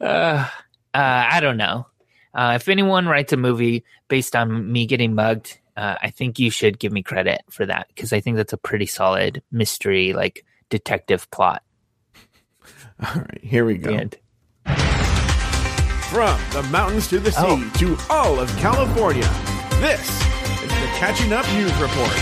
[0.00, 0.48] uh, uh,
[0.94, 1.86] I don't know.
[2.34, 6.50] Uh, if anyone writes a movie based on me getting mugged, uh, I think you
[6.50, 10.44] should give me credit for that because I think that's a pretty solid mystery, like
[10.70, 11.62] detective plot.
[13.04, 14.08] All right, here we go.
[14.64, 17.70] From the mountains to the sea Oh.
[17.78, 19.28] to all of California,
[19.80, 20.00] this
[20.62, 22.12] is the Catching Up News Report.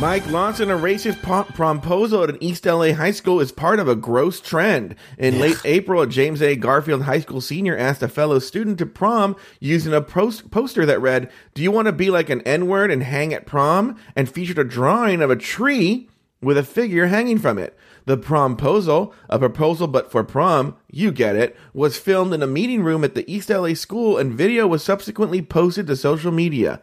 [0.00, 3.88] Mike Lawson, a racist po- promposal at an East LA high school, is part of
[3.88, 4.94] a gross trend.
[5.18, 6.54] In late April, a James A.
[6.54, 11.00] Garfield High School senior asked a fellow student to prom using a post- poster that
[11.00, 13.96] read, Do you want to be like an N word and hang at prom?
[14.14, 16.08] and featured a drawing of a tree
[16.40, 17.76] with a figure hanging from it.
[18.08, 22.82] The promposal, a proposal but for prom, you get it, was filmed in a meeting
[22.82, 26.80] room at the East LA school and video was subsequently posted to social media.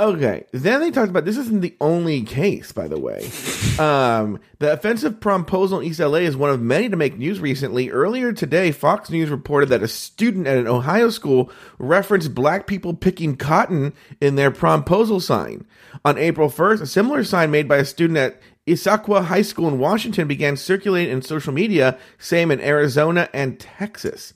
[0.00, 3.30] Okay, then they talked about this isn't the only case, by the way.
[3.78, 7.88] Um, the offensive promposal in East LA is one of many to make news recently.
[7.88, 12.92] Earlier today, Fox News reported that a student at an Ohio school referenced black people
[12.92, 15.64] picking cotton in their promposal sign.
[16.04, 19.78] On April 1st, a similar sign made by a student at Issaquah High School in
[19.78, 24.32] Washington began circulating in social media, same in Arizona and Texas.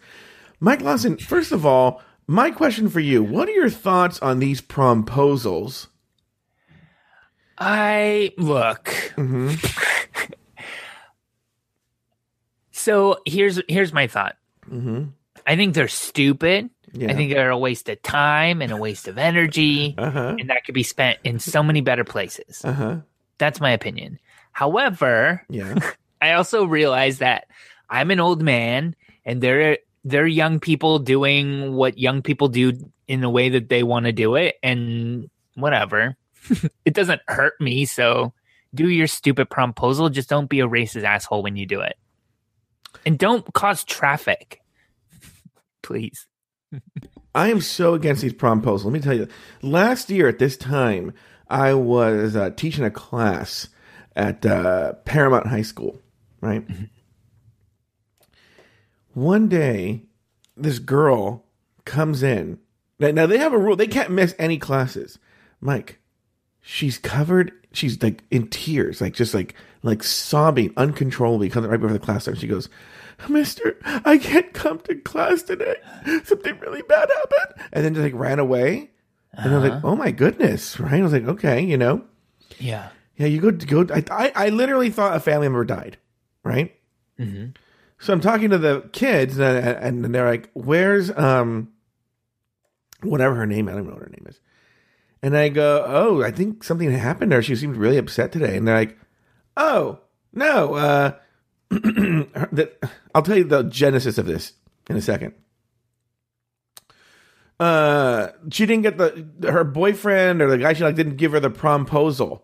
[0.59, 4.61] Mike Lawson, first of all, my question for you: What are your thoughts on these
[4.61, 5.89] proposals?
[7.59, 8.93] I look.
[12.73, 14.37] so here's here's my thought.
[15.47, 16.71] I think they're stupid.
[16.93, 17.11] Yeah.
[17.11, 20.37] I think they're a waste of time and a waste of energy, Uh huh.
[20.39, 22.65] and that could be spent in so many better places.
[22.65, 22.97] Uh huh.
[23.39, 24.19] That's my opinion.
[24.53, 25.79] However, Yeah.
[26.21, 27.47] I also realize that
[27.91, 32.73] I'm an old man, and they're they're young people doing what young people do
[33.07, 36.17] in the way that they want to do it, and whatever.
[36.85, 38.33] it doesn't hurt me, so
[38.75, 40.11] do your stupid promposal.
[40.11, 41.97] Just don't be a racist asshole when you do it,
[43.05, 44.61] and don't cause traffic,
[45.83, 46.27] please.
[47.35, 48.85] I am so against these promposals.
[48.85, 49.29] Let me tell you.
[49.61, 51.13] Last year at this time,
[51.49, 53.69] I was uh, teaching a class
[54.15, 56.01] at uh, Paramount High School.
[56.41, 56.65] Right.
[59.15, 60.03] One day,
[60.57, 61.45] this girl
[61.85, 62.59] comes in.
[62.99, 65.19] Now, now they have a rule; they can't miss any classes.
[65.61, 65.99] Mike,
[66.61, 67.53] she's covered.
[67.73, 71.49] She's like in tears, like just like like sobbing uncontrollably.
[71.49, 72.41] Comes right before the class starts.
[72.41, 72.69] She goes,
[73.29, 75.77] "Mister, I can't come to class today.
[76.25, 78.91] Something really bad happened." And then just like ran away.
[79.37, 80.95] And I was like, "Oh my goodness!" Right?
[81.01, 82.03] I was like, "Okay, you know,
[82.59, 82.89] Yeah.
[83.17, 85.99] yeah, you go go." I I, I literally thought a family member died.
[86.43, 86.75] Right?
[87.19, 87.47] hmm
[87.99, 91.69] So I'm talking to the kids, and, and they're like, "Where's um,
[93.03, 93.69] whatever her name?
[93.69, 94.41] I don't know what her name is."
[95.23, 97.43] And I go, "Oh, I think something happened to her.
[97.43, 98.99] She seemed really upset today." And they're like,
[99.57, 100.01] "Oh,
[100.33, 101.13] no." Uh,
[101.71, 102.79] that
[103.15, 104.53] I'll tell you the genesis of this
[104.89, 105.35] in a second.
[107.59, 111.41] Uh, she didn't get the her boyfriend or the guy she like didn't give her
[111.41, 112.43] the promposal,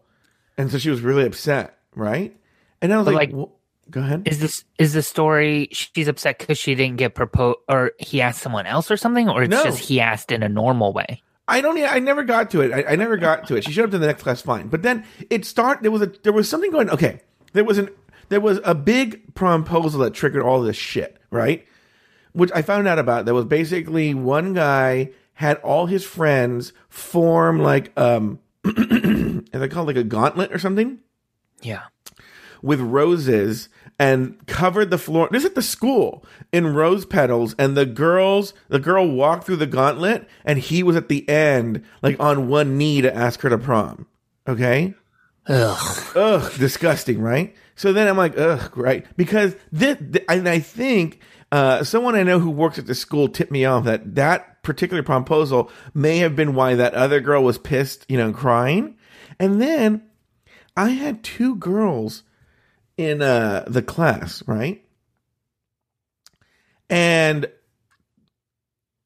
[0.56, 2.34] and so she was really upset, right?
[2.80, 3.52] And I was But, like, like- well,
[3.90, 5.68] "Go ahead." Is this is the story?
[5.72, 9.42] She's upset because she didn't get proposed, or he asked someone else, or something, or
[9.42, 9.62] it's No.
[9.64, 11.22] just he asked in a normal way.
[11.46, 11.78] I don't.
[11.78, 12.72] I never got to it.
[12.72, 13.64] I, I never got to it.
[13.64, 15.82] She showed up to the next class fine, but then it start.
[15.82, 16.06] There was a.
[16.06, 16.88] There was something going.
[16.88, 17.20] Okay,
[17.52, 17.90] there was an.
[18.30, 21.66] There was a big promposal that triggered all this shit, right?
[22.32, 23.24] Which I found out about.
[23.26, 29.86] that was basically one guy had all his friends form like um, is it called
[29.86, 30.98] like a gauntlet or something?
[31.62, 31.82] Yeah.
[32.62, 33.68] with roses
[33.98, 35.28] and covered the floor.
[35.30, 39.56] This is at the school in rose petals, and the girls, the girl walked through
[39.56, 43.48] the gauntlet, and he was at the end, like on one knee to ask her
[43.50, 44.06] to prom.
[44.48, 44.94] Okay.
[45.46, 46.16] Ugh.
[46.16, 47.54] Ugh, disgusting, right?
[47.76, 49.04] So then I'm like, ugh, right?
[49.16, 51.20] Because this, th- and I think
[51.52, 55.02] uh, someone I know who works at the school tipped me off that that particular
[55.02, 58.96] proposal may have been why that other girl was pissed, you know, crying.
[59.38, 60.02] And then
[60.76, 62.22] I had two girls
[62.96, 64.82] in uh, the class, right?
[66.88, 67.50] And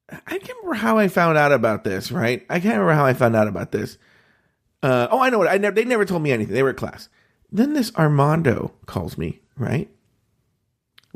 [0.09, 2.47] I can't remember how I found out about this, right?
[2.49, 3.99] I can't remember how I found out about this.
[4.85, 5.49] Uh, oh, I know what.
[5.49, 5.75] I never.
[5.75, 6.55] They never told me anything.
[6.55, 7.09] They were at class.
[7.51, 9.91] Then this Armando calls me, right?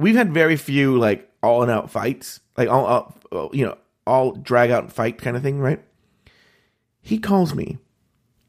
[0.01, 4.71] We've had very few like all out fights, like all, all you know, all drag
[4.71, 5.83] out fight kind of thing, right?
[7.01, 7.79] He calls me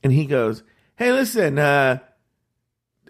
[0.02, 0.64] and he goes,
[0.96, 2.00] "Hey, listen, uh,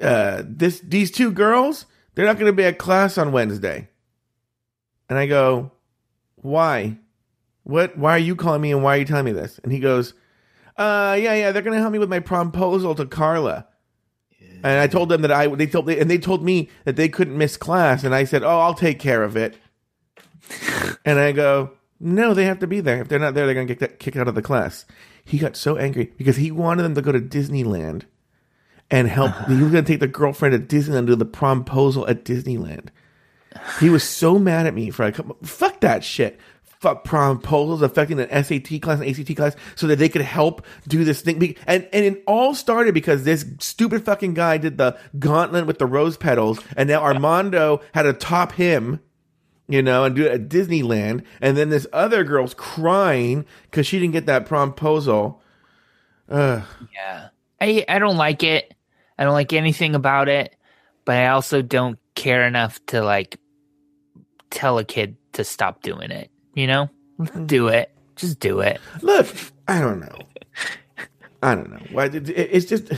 [0.01, 3.89] uh, this these two girls, they're not going to be at class on Wednesday."
[5.07, 5.71] And I go,
[6.35, 6.97] "Why?
[7.63, 7.97] What?
[7.97, 10.13] Why are you calling me and why are you telling me this?" And he goes,
[10.77, 13.67] "Uh, yeah, yeah, they're going to help me with my proposal to Carla."
[14.63, 17.37] And I told them that I they told and they told me that they couldn't
[17.37, 19.57] miss class, and I said, "Oh, I'll take care of it."
[21.05, 23.01] and I go, "No, they have to be there.
[23.01, 24.85] If they're not there, they're gonna get kicked out of the class."
[25.23, 28.03] He got so angry because he wanted them to go to Disneyland
[28.89, 29.33] and help.
[29.47, 32.89] he was gonna take the girlfriend to Disneyland to do the promposal at Disneyland.
[33.79, 36.39] He was so mad at me for like, fuck that shit.
[36.81, 41.21] Proposals affecting an SAT class and ACT class so that they could help do this
[41.21, 41.55] thing.
[41.67, 45.85] And and it all started because this stupid fucking guy did the gauntlet with the
[45.85, 48.99] rose petals, and now Armando had to top him,
[49.67, 51.23] you know, and do it at Disneyland.
[51.39, 55.39] And then this other girl's crying because she didn't get that promposal.
[56.29, 56.63] Ugh.
[56.93, 57.27] Yeah.
[57.59, 58.73] I I don't like it.
[59.19, 60.55] I don't like anything about it,
[61.05, 63.37] but I also don't care enough to like
[64.49, 66.30] tell a kid to stop doing it.
[66.53, 66.89] You know?
[67.19, 67.45] Mm-hmm.
[67.45, 67.91] Do it.
[68.15, 68.79] Just do it.
[69.01, 69.27] Look,
[69.67, 70.17] I don't know.
[71.43, 71.79] I don't know.
[71.91, 72.05] Why?
[72.05, 72.91] it- it- It's just,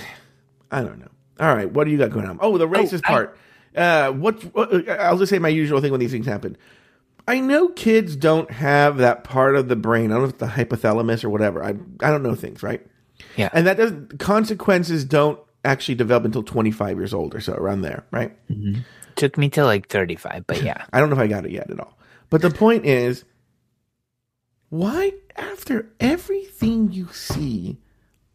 [0.72, 1.08] I don't know.
[1.40, 2.38] All right, what do you got going on?
[2.42, 3.38] Oh, the oh, racist I- part.
[3.76, 4.88] Uh, what, what?
[4.88, 6.56] Uh, I'll just say my usual thing when these things happen.
[7.28, 10.12] I know kids don't have that part of the brain.
[10.12, 11.64] I don't know if it's the hypothalamus or whatever.
[11.64, 11.70] I
[12.02, 12.86] I don't know things, right?
[13.36, 13.50] Yeah.
[13.52, 18.04] And that doesn't consequences don't actually develop until 25 years old or so, around there,
[18.12, 18.38] right?
[18.52, 18.82] Mm-hmm.
[19.16, 20.86] Took me to like 35, but yeah.
[20.94, 21.98] I don't know if I got it yet at all.
[22.30, 23.24] But the point is,
[24.74, 27.78] why, after everything you see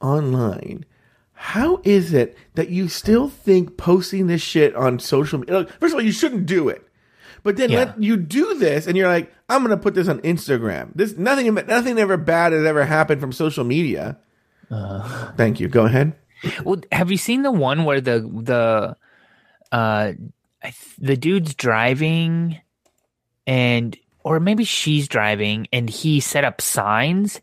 [0.01, 0.84] online,
[1.32, 5.66] how is it that you still think posting this shit on social media?
[5.80, 6.86] First of all, you shouldn't do it.
[7.43, 7.78] But then Yeah.
[7.78, 10.91] let you do this, and you're like, I'm going to put this on Instagram.
[10.95, 14.18] This nothing, nothing ever bad has ever happened from social media.
[15.36, 15.66] Thank you.
[15.68, 16.14] Go ahead.
[16.62, 18.97] Well, have you seen the one where the the
[19.76, 20.12] uh
[20.99, 22.61] the dude's driving
[23.47, 27.41] and or maybe she's driving and he set up signs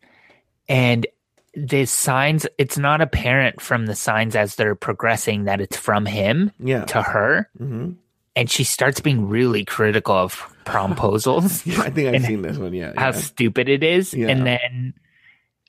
[0.67, 1.05] and
[1.53, 6.51] the signs it's not apparent from the signs as they're progressing that it's from him
[6.59, 6.86] Yeah.
[6.86, 7.91] to her hmm
[8.38, 12.73] and she starts being really critical of promposals I think I've seen this one.
[12.73, 12.91] Yeah.
[12.97, 14.28] how stupid it is Yeah.
[14.28, 14.93] and then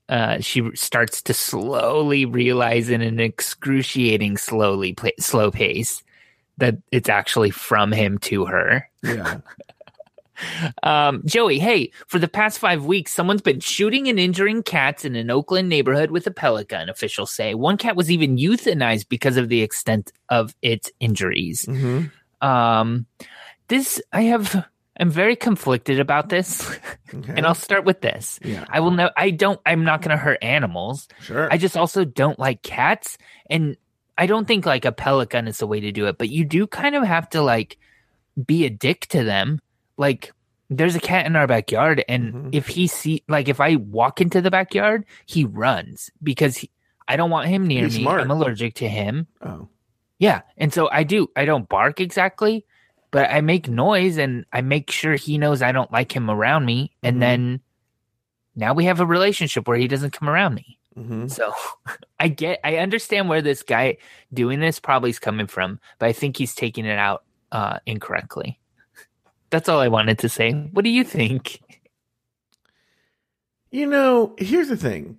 [0.09, 6.03] uh, she starts to slowly realize in an excruciating slowly pla slow pace
[6.59, 9.39] that it's actually from him to her yeah.
[10.82, 15.16] um, joey hey for the past five weeks someone's been shooting and injuring cats in
[15.16, 19.37] an oakland neighborhood with a pellet gun officials say one cat was even euthanized because
[19.37, 22.05] of the extent of its injuries hmm
[22.43, 23.07] um,
[23.68, 24.66] this i have
[25.01, 26.68] i'm very conflicted about this
[27.14, 27.32] Okay.
[27.37, 28.64] and i'll start with this yeah.
[28.68, 29.11] I will know.
[29.16, 29.61] I don't.
[29.64, 31.09] I'm not going to hurt animals.
[31.20, 31.49] Sure.
[31.53, 33.16] I just also don't like cats,
[33.49, 33.76] and
[34.18, 36.18] I don't think like a pellet gun is the way to do it.
[36.18, 37.78] But you do kind of have to like
[38.45, 39.61] be a dick to them.
[39.97, 40.33] Like
[40.69, 42.49] there's a cat in our backyard, and Mhm.
[42.53, 46.71] if he see like if I walk into the backyard, he runs because he,
[47.09, 48.03] I don't want him near He's me.
[48.03, 48.21] smart.
[48.23, 49.27] I'm allergic to him.
[49.43, 49.69] oh.
[50.19, 51.29] Yeah, and so I do.
[51.37, 52.65] I don't bark exactly,
[53.11, 56.65] but I make noise and I make sure he knows I don't like him around
[56.65, 56.93] me.
[57.03, 57.21] And Mhm.
[57.21, 57.61] then
[58.55, 60.79] now we have a relationship where he doesn't come around me.
[60.95, 61.53] hmm So
[62.19, 63.99] I get, I understand where this guy
[64.33, 67.23] doing this probably is coming from, but I think he's taking it out
[67.53, 68.59] uh, incorrectly.
[69.51, 70.53] That's all I wanted to say.
[70.53, 71.61] What do you think?
[73.71, 75.19] You know, here's the thing.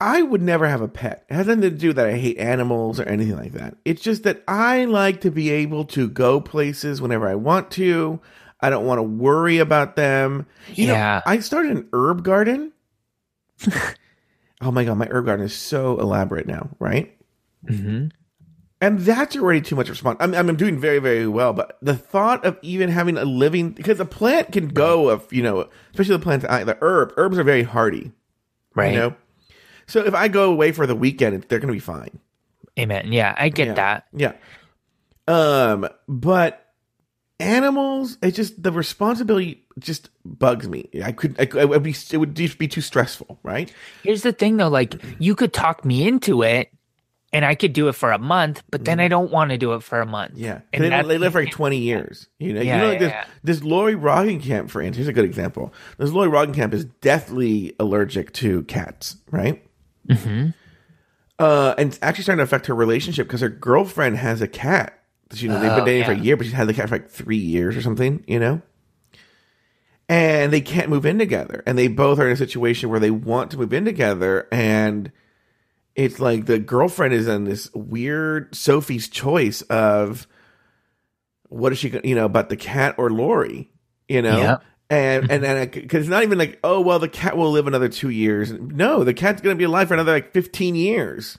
[0.00, 1.24] I would never have a pet.
[1.30, 3.76] It has nothing to do that I hate animals or anything like that.
[3.84, 8.20] It's just that I like to be able to go places whenever I want to.
[8.60, 10.46] I don't want to worry about them.
[10.74, 11.22] You know, Yeah.
[11.24, 12.72] I started an herb garden.
[14.60, 17.16] oh my god, my herb garden is so elaborate now, right?
[17.66, 18.06] hmm
[18.82, 20.16] And that's already too much response.
[20.20, 24.00] I'm, I'm doing very, very well, but the thought of even having a living because
[24.00, 27.12] a plant can go of you know, especially the plant, I- the herb.
[27.16, 28.10] Herbs are very hardy,
[28.74, 28.92] Right.
[28.92, 29.14] you know.
[29.86, 32.18] So if I go away for the weekend, they're going to be fine.
[32.78, 33.12] Amen.
[33.12, 33.74] Yeah, I get Yeah.
[33.74, 34.06] that.
[34.14, 34.32] Yeah.
[35.28, 36.72] Um, but
[37.38, 40.88] animals, it just the responsibility just bugs me.
[41.04, 43.72] I could, I, could- I would be, it would just be too stressful, right?
[44.02, 46.70] Here's the thing though, like you could talk me into it
[47.32, 49.72] and I could do it for a month, but then I don't want to do
[49.74, 50.32] it for a month.
[50.36, 52.28] Yeah, And they, they live for like twenty years.
[52.38, 53.24] You know, Yeah, you know, like yeah, this, yeah.
[53.42, 55.72] this Lori Roggenkamp, for instance, here's a good example.
[55.98, 59.62] This Lori Roggenkamp is deathly allergic to cats, right?
[60.08, 60.48] hmm
[61.38, 64.98] Uh, and it's actually starting to affect her relationship because her girlfriend has a cat
[65.32, 66.96] You know, they've been Oh, dating for a year, but she's had the cat for
[66.96, 68.22] like three years or something.
[68.28, 68.62] You know,
[70.08, 73.10] and they can't move in together, and they both are in a situation where they
[73.10, 75.10] want to move in together, and
[75.94, 80.26] it's like the girlfriend is in this weird Sophie's choice of
[81.48, 83.70] what is she, gonna- you know, about the cat or Lori,
[84.08, 84.38] you know.
[84.38, 84.56] Yeah.
[84.90, 87.88] And and and because it's not even like oh well the cat will live another
[87.88, 91.38] two years no the cat's gonna be alive for another like fifteen years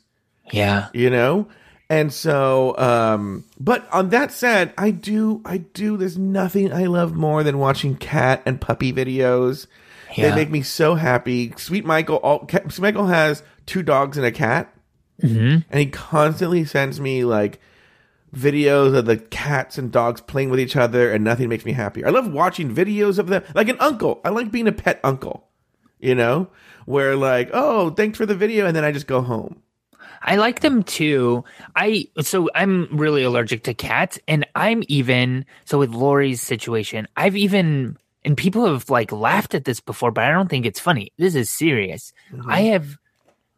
[0.51, 0.88] Yeah.
[0.91, 1.47] you know
[1.88, 7.14] and so um but on that said i do i do there's nothing i love
[7.14, 9.68] more than watching cat and puppy videos
[10.18, 10.30] Yeah.
[10.32, 14.32] they make me so happy sweet michael all sweet michael has two dogs and a
[14.32, 14.74] cat
[15.22, 17.59] hmm and he constantly sends me like
[18.36, 22.07] videos of the cats and dogs playing with each other and nothing makes me happier
[22.07, 25.47] i love watching videos of them like an uncle i like being a pet uncle
[25.99, 26.47] you know
[26.86, 29.61] where like oh thanks for the video and then i just go home
[30.26, 31.43] I like them too.
[31.76, 37.07] I so I'm really allergic to cats, and I'm even so with Lori's situation.
[37.18, 40.80] I've even and people have like laughed at this before, but I don't think it's
[40.80, 41.11] funny.
[41.18, 42.14] This is serious.
[42.47, 42.97] I have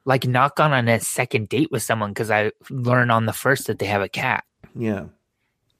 [0.06, 3.68] like not gone on a second date with someone because I learned on the first
[3.68, 4.44] that they have a cat.
[4.76, 5.06] yeah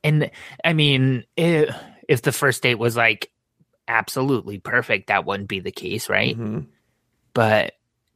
[0.04, 0.32] And
[0.64, 1.76] I mean, if,
[2.10, 3.32] if the first date was like
[3.88, 6.38] absolutely perfect, that wouldn't be the case, right?
[6.38, 6.66] Mhm.
[7.34, 7.74] But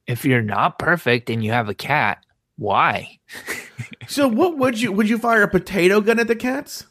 [0.07, 2.25] if you're not perfect and you have a cat,
[2.57, 3.19] why?
[4.07, 6.87] So what would you would you fire a potato gun at the cats?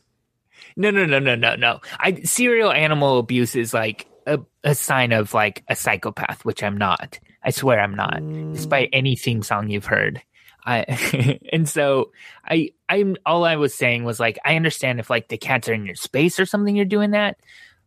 [0.76, 1.80] No, no, no, no, no, no.
[1.98, 6.76] I serial animal abuse is like a, a sign of like a psychopath, which I'm
[6.78, 7.18] not.
[7.43, 8.20] I swear I'm not,
[8.53, 10.22] despite any theme song you've heard.
[10.64, 12.12] I and so
[12.45, 15.74] I I'm all I was saying was like I understand if like the cats are
[15.74, 17.39] in your space or something you're doing that,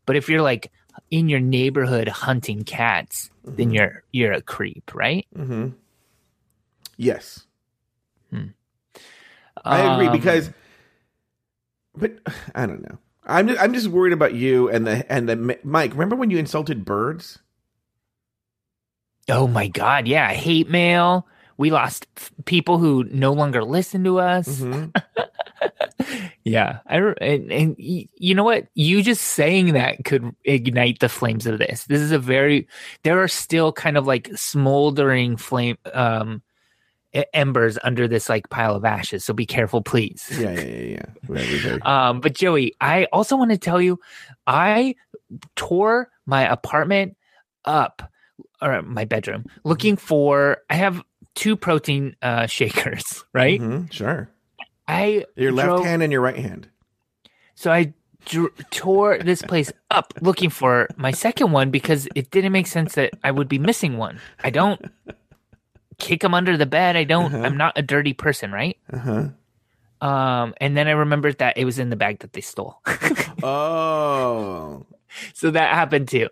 [0.05, 0.71] but if you're like
[1.09, 5.27] in your neighborhood hunting cats, then you're you're a creep, right?
[5.37, 5.69] Mm-hmm.
[6.97, 7.45] Yes,
[8.29, 8.47] hmm.
[9.63, 10.49] I agree Um, because,
[11.95, 12.13] but
[12.55, 12.97] I don't know.
[13.25, 15.91] I'm just, I'm just worried about you and the and the Mike.
[15.91, 17.39] Remember when you insulted birds?
[19.29, 21.27] Oh my god, yeah, hate mail.
[21.57, 24.47] We lost f- people who no longer listen to us.
[24.61, 24.93] Mhm.
[26.43, 28.67] Yeah, I and, and y- you know what?
[28.73, 31.83] You just saying that could ignite the flames of this.
[31.85, 32.67] This is a very
[33.03, 36.41] there are still kind of like smoldering flame um
[37.33, 39.23] embers under this like pile of ashes.
[39.23, 40.25] So be careful, please.
[40.39, 42.09] yeah, yeah, yeah, yeah.
[42.09, 43.99] Um, but Joey, I also want to tell you,
[44.47, 44.95] I
[45.55, 47.15] tore my apartment
[47.65, 48.09] up
[48.61, 50.57] or my bedroom looking for.
[50.69, 51.03] I have
[51.35, 53.59] two protein uh, shakers, right?
[53.59, 54.29] Mhm, Sure.
[54.87, 56.67] I Your left drove- hand and your right hand.
[57.55, 57.93] So I
[58.25, 62.95] dr- tore this place up looking for my second one because it didn't make sense
[62.95, 64.19] that I would be missing one.
[64.43, 64.81] I don't
[65.99, 66.95] kick them under the bed.
[66.97, 67.33] I don't.
[67.33, 67.43] Uh-huh.
[67.45, 68.77] I'm not a dirty person, right?
[68.91, 69.25] Uh huh.
[70.05, 72.81] Um, and then I remembered that it was in the bag that they stole.
[73.43, 74.85] Oh.
[75.33, 76.27] so that happened too.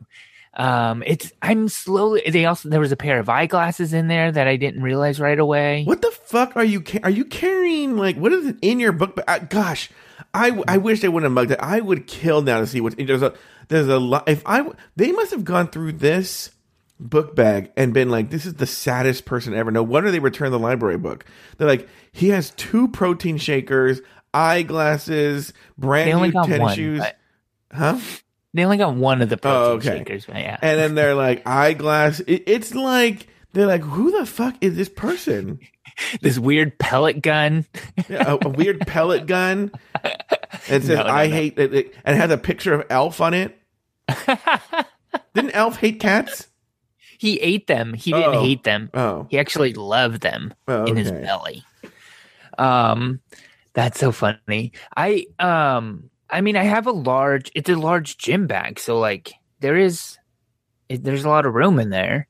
[0.56, 2.24] Um, it's I'm slowly.
[2.28, 5.38] They also there was a pair of eyeglasses in there that I didn't realize right
[5.40, 5.84] away.
[5.86, 6.82] What the fuck are you?
[6.82, 9.16] Ca- are you carrying like what is it in your book?
[9.16, 9.90] ba- Uh, gosh,
[10.34, 11.60] I I wish they wouldn't have mugged it.
[11.62, 13.34] I would kill now to see what there's a
[13.68, 14.28] there's a lot.
[14.28, 16.50] If I they must have gone through this
[17.00, 19.72] book bag and been like, this is the saddest person ever.
[19.72, 21.24] No wonder they returned the library book.
[21.58, 24.02] They're like, he has two protein shakers,
[24.34, 27.18] eyeglasses, brand new tennis one, shoes, but-
[27.72, 28.00] huh?
[28.54, 29.98] They only got one of the protein Oh, okay.
[30.00, 30.58] shakers, yeah.
[30.62, 32.20] And then they're like eyeglass.
[32.22, 35.60] It, it's like they're like, who the fuck is this person?
[36.22, 37.66] this weird pellet gun.
[38.10, 39.72] Yeah, a, a weird pellet gun.
[40.04, 40.14] And
[40.68, 41.34] it says, No, no, I no.
[41.36, 43.56] hate it, it- and it has a picture of ALF on it.
[45.36, 46.48] Didn't ALF hate cats?
[47.20, 47.94] He ate them.
[47.94, 48.42] He didn't Oh.
[48.42, 48.90] hate them.
[48.94, 49.28] Oh.
[49.30, 51.64] He actually loved them Oh, in his belly.
[52.58, 53.20] Um,
[53.74, 54.72] that's so funny.
[54.96, 57.52] I um, I mean, I have a large.
[57.56, 60.18] It's a large gym bag, so like there is,
[60.88, 62.28] it, there's a lot of room in there.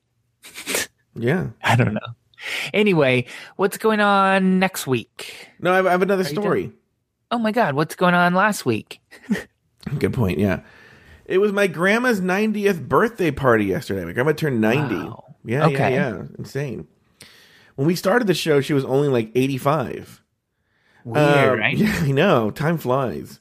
[1.15, 1.47] Yeah.
[1.63, 1.99] I don't know.
[2.73, 3.25] Anyway,
[3.57, 5.49] what's going on next week?
[5.59, 6.71] No, I have, I have another you story.
[7.31, 9.01] Oh my God, what's going on last week?
[9.99, 10.39] Good point.
[10.39, 10.61] Yeah.
[11.25, 14.03] It was my grandma's 90th birthday party yesterday.
[14.05, 14.95] My grandma turned 90.
[14.95, 15.23] Wow.
[15.45, 15.93] Yeah, Okay.
[15.93, 16.21] yeah, yeah.
[16.39, 16.87] Insane.
[17.75, 20.23] When we started the show, she was only like 85.
[21.05, 21.77] Weird, Um, right?
[21.77, 22.49] Yeah, I know.
[22.51, 23.39] Time flies.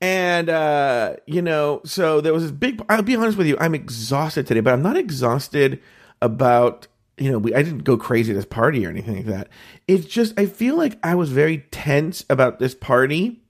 [0.00, 3.74] And uh, you know, so there was this big I'll be honest with you, I'm
[3.74, 5.80] exhausted today, but I'm not exhausted
[6.22, 6.86] about
[7.18, 9.48] you know, we I didn't go crazy at this party or anything like that.
[9.86, 13.42] It's just I feel like I was very tense about this party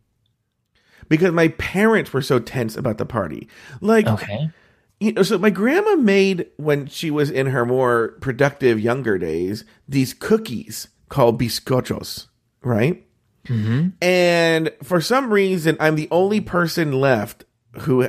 [1.08, 3.48] because my parents were so tense about the party.
[3.80, 4.50] Like Okay.
[4.98, 9.64] you know, so my grandma made when she was in her more productive younger days
[9.88, 12.26] these cookies called biscochos,
[12.62, 13.04] right?
[13.46, 13.88] Mm-hmm.
[14.02, 17.44] And for some reason, I'm the only person left
[17.80, 18.08] who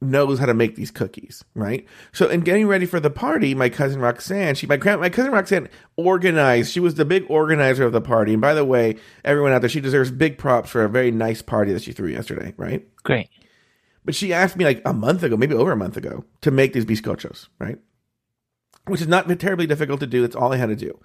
[0.00, 1.86] knows how to make these cookies, right?
[2.12, 5.32] So in getting ready for the party, my cousin Roxanne, she my grand, my cousin
[5.32, 6.72] Roxanne organized.
[6.72, 8.32] She was the big organizer of the party.
[8.32, 11.42] And by the way, everyone out there, she deserves big props for a very nice
[11.42, 12.86] party that she threw yesterday, right?
[13.02, 13.30] Great.
[14.04, 16.72] But she asked me like a month ago, maybe over a month ago, to make
[16.72, 17.78] these bizcochos, right?
[18.86, 20.22] Which is not terribly difficult to do.
[20.22, 20.98] That's all I had to do.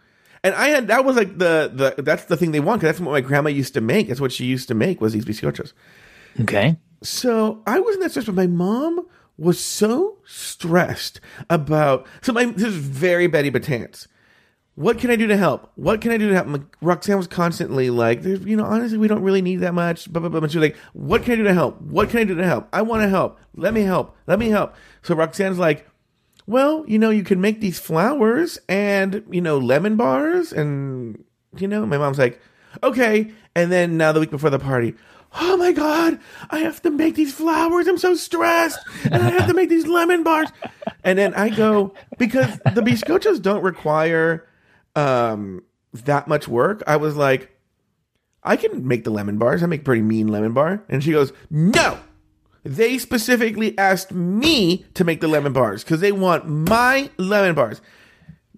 [0.44, 3.06] And I had that was like the the that's the thing they want because that's
[3.06, 4.08] what my grandma used to make.
[4.08, 5.74] That's what she used to make was these bizcochos.
[6.42, 6.78] Okay.
[7.04, 9.06] So I wasn't that stressed, but my mom
[9.38, 11.20] was so stressed
[11.50, 12.08] about.
[12.22, 14.08] So my this is very Betty Betance.
[14.76, 15.70] What can I do to help?
[15.76, 16.48] What can I do to help?
[16.48, 20.12] My- Roxanne was constantly like, "There's, you know, honestly, we don't really need that much."
[20.12, 20.40] Blah blah blah.
[20.40, 21.80] And she was like, "What can I do to help?
[21.82, 22.68] What can I do to help?
[22.74, 23.38] I want to help.
[23.56, 24.16] Let me help.
[24.26, 24.74] Let me help."
[25.04, 25.88] So Roxanne's like,
[26.52, 31.24] "Well, you know, you can make these flowers and you know lemon bars and
[31.58, 32.40] you know." My mom's like,
[32.84, 34.96] "Okay." And then now the week before the party,
[35.40, 37.88] oh my god, I have to make these flowers.
[37.88, 40.50] I'm so stressed, and I have to make these lemon bars.
[41.04, 44.48] And then I go because the biscochos don't require
[44.96, 46.84] um that much work.
[46.88, 47.52] I was like,
[48.44, 49.64] I can make the lemon bars.
[49.64, 50.84] I make pretty mean lemon bar.
[50.90, 52.00] And she goes, no.
[52.64, 57.82] They specifically asked me to make the lemon bars because they want my lemon bars.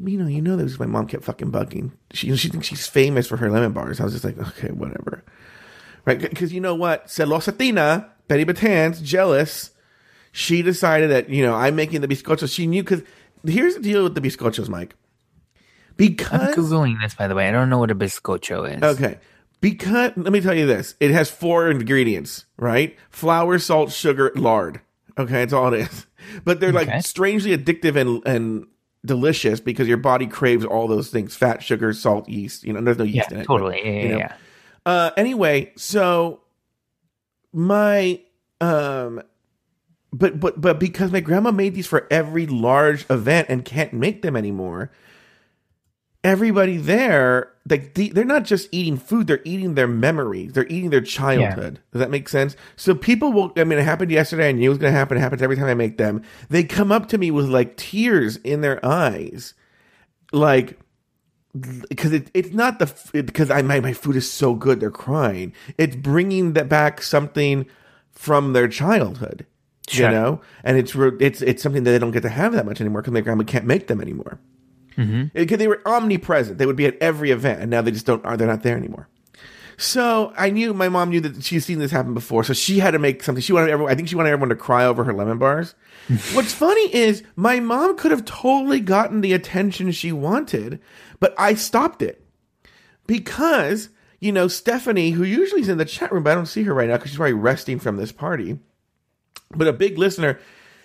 [0.03, 1.91] You know, you know, this is my mom kept fucking bugging.
[2.11, 4.01] She she thinks she's famous for her lemon bars.
[4.01, 5.23] I was just like, okay, whatever,
[6.05, 6.19] right?
[6.19, 9.71] Because you know what, Celosatina, Betty Betance, jealous.
[10.33, 12.53] She decided that you know I'm making the biscochos.
[12.53, 13.03] She knew because
[13.45, 14.95] here's the deal with the biscochos, Mike.
[15.95, 17.47] Because I'm googling this, by the way.
[17.47, 18.83] I don't know what a bizcocho is.
[18.83, 19.19] Okay.
[19.63, 20.93] Because let me tell you this.
[20.99, 22.97] It has four ingredients, right?
[23.09, 24.81] Flour, salt, sugar, lard.
[25.17, 26.05] Okay, that's all it is.
[26.43, 26.85] But they're Okay.
[26.85, 28.67] like strangely addictive and and
[29.05, 32.63] delicious because your body craves all those things: fat, sugar, salt, yeast.
[32.65, 33.45] You know, there's no yeast Yeah, in it.
[33.45, 33.75] totally.
[33.81, 34.17] but, Yeah, you yeah, know.
[34.17, 34.35] yeah.
[34.85, 36.41] Uh, anyway, so
[37.53, 38.21] my
[38.61, 39.21] um,
[40.11, 44.21] but but but because my grandma made these for every large event and can't make
[44.23, 44.91] them anymore,
[46.23, 50.51] everybody there like the, they're not just eating food; they're eating their memories.
[50.53, 51.79] They're eating their childhood.
[51.93, 52.57] Does that make sense?
[52.75, 53.53] So people will.
[53.55, 54.49] I mean, it happened yesterday.
[54.49, 55.17] I knew it was going to happen.
[55.17, 56.23] It happens every time I make them.
[56.49, 59.53] They come up to me with like tears in their eyes,
[60.33, 60.77] like
[61.87, 65.53] because it, it's not the because I my, my food is so good they're crying.
[65.77, 67.65] It's bringing that back something
[68.11, 69.45] from their childhood,
[69.87, 70.09] Sure.
[70.09, 72.81] you know, and it's it's it's something that they don't get to have that much
[72.81, 74.39] anymore because my grandma can't make them anymore.
[74.97, 75.25] Mm-hmm.
[75.33, 78.23] Because they were omnipresent, they would be at every event, and now they just don't
[78.25, 79.07] are they're not there anymore.
[79.77, 82.91] So I knew my mom knew that she's seen this happen before, so she had
[82.91, 83.41] to make something.
[83.41, 83.91] She wanted everyone.
[83.91, 85.75] I think she wanted everyone to cry over her lemon bars.
[86.33, 90.79] What's funny is my mom could have totally gotten the attention she wanted,
[91.19, 92.25] but I stopped it
[93.07, 93.89] because
[94.19, 96.73] you know Stephanie, who usually is in the chat room, but I don't see her
[96.73, 98.59] right now because she's probably resting from this party.
[99.55, 100.39] But a big listener.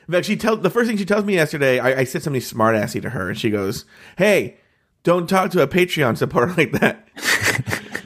[0.09, 1.79] In fact, she tell the first thing she tells me yesterday.
[1.79, 3.85] I, I said something smart assy to her, and she goes,
[4.17, 4.57] "Hey,
[5.03, 7.09] don't talk to a Patreon supporter like that."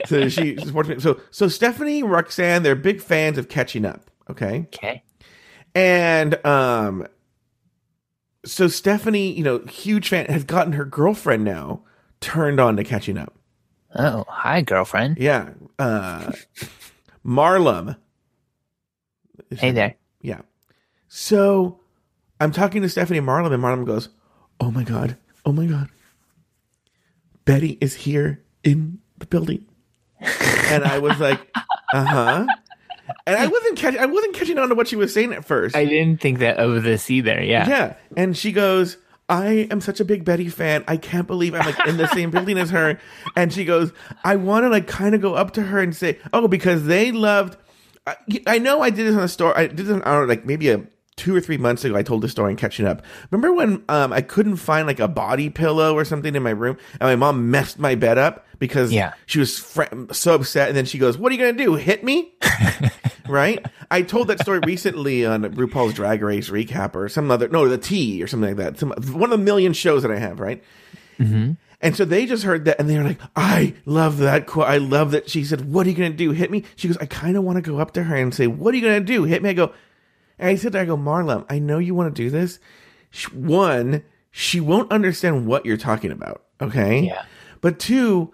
[0.07, 0.99] so she supports me.
[0.99, 4.11] So so Stephanie, Roxanne, they're big fans of catching up.
[4.29, 5.05] Okay, Okay.
[5.77, 7.07] and um,
[8.45, 11.83] so Stephanie, you know, huge fan, has gotten her girlfriend now
[12.21, 13.33] turned on to catching up.
[13.95, 15.19] Oh, hi, girlfriend.
[15.19, 16.33] Yeah, uh,
[17.25, 17.97] Marlum.
[19.51, 19.95] Hey there.
[20.21, 20.41] Yeah.
[21.09, 21.79] So
[22.43, 24.09] I'm talking to Stephanie Marlin, and Marlum goes,
[24.61, 25.17] Oh my God.
[25.45, 25.89] Oh my God.
[27.45, 29.67] Betty is here in the building.
[30.21, 31.41] and I was like,
[31.93, 32.47] uh huh.
[33.27, 35.77] And I wasn't catching I wasn't catching on to what she was saying at first.
[35.77, 37.41] I didn't think that of this either.
[37.43, 37.69] Yeah.
[37.69, 37.95] yeah.
[38.17, 38.97] And she goes,
[39.29, 40.85] I am such a big Betty fan.
[40.89, 42.99] I can't believe I'm like in the same building as her.
[43.37, 43.93] And she goes,
[44.25, 47.13] I want to like kind of go up to her and say, oh, because they
[47.13, 47.57] loved.
[48.05, 48.17] I,
[48.47, 49.57] I know I did this on a store.
[49.57, 50.85] I did this on I don't know, like maybe a
[51.17, 51.95] two or three months ago.
[51.97, 53.03] I told this story and catching up.
[53.31, 56.77] Remember when um, I couldn't find like a body pillow or something in my room,
[56.93, 59.13] and my mom messed my bed up because Yeah.
[59.27, 59.83] she was fr-
[60.13, 60.69] so upset.
[60.69, 61.75] And then she goes, "What are you gonna do?
[61.75, 62.33] Hit me?"
[63.29, 63.65] right?
[63.91, 67.79] I told that story recently on RuPaul's Drag Race recap or some other no, the
[67.79, 68.79] T or something like that.
[68.79, 70.63] Some one of the million shows that I have, right?
[71.19, 74.67] And so they just heard that and they were like, I love that quote.
[74.69, 76.31] I love that she said, What are you gonna do?
[76.33, 76.65] Hit me?
[76.77, 78.77] She goes, I kind of want to go up to her and say, What are
[78.77, 79.25] you gonna do?
[79.25, 79.51] Hit me?
[79.51, 79.73] I go,
[80.39, 82.59] and I said I go, Marla, I know you want to do this.
[83.33, 86.45] One, she won't understand what you're talking about.
[86.61, 87.01] Okay.
[87.07, 87.25] Yeah.
[87.61, 88.33] But two,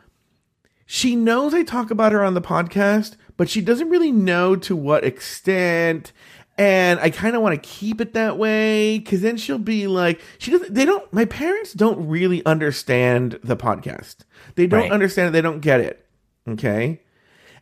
[0.86, 4.74] she knows I talk about her on the podcast, but she doesn't really know to
[4.76, 6.12] what extent.
[6.57, 10.20] And I kind of want to keep it that way because then she'll be like,
[10.38, 14.18] she doesn't, they don't, my parents don't really understand the podcast.
[14.57, 14.92] They don't Right.
[14.92, 15.30] understand it.
[15.32, 16.05] They don't get it.
[16.49, 17.01] Okay.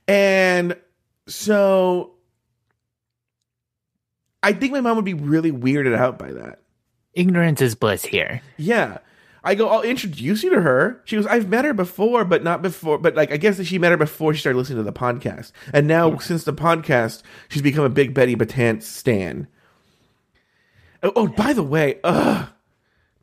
[0.08, 0.76] And
[1.26, 2.12] so
[4.46, 6.60] I think my mom would be really weirded out by that.
[7.14, 8.42] Ignorance is bliss here.
[8.56, 8.98] Yeah.
[9.42, 11.02] I go, I'll introduce you to her.
[11.04, 12.96] She goes, I've met her before, but not before.
[12.98, 15.50] But like, I guess that she met her before she started listening to the podcast.
[15.72, 19.48] And now, since the podcast, she's become a big Betty Batant stan.
[21.02, 22.48] Oh, oh, by the way, ugh,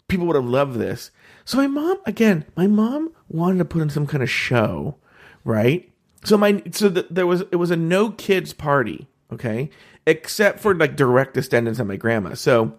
[0.10, 1.10] people would have loved this.
[1.46, 4.98] So my mom, again, my mom wanted to put in some kind of show,
[5.46, 5.90] right?
[6.26, 9.70] So my, so the, there was, it was a no kids party, okay,
[10.06, 12.34] except for like direct descendants of my grandma.
[12.34, 12.76] So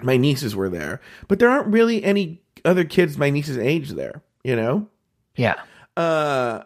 [0.00, 4.22] my nieces were there, but there aren't really any other kids my niece's age there,
[4.44, 4.88] you know?
[5.36, 5.60] Yeah.
[5.96, 6.62] Uh,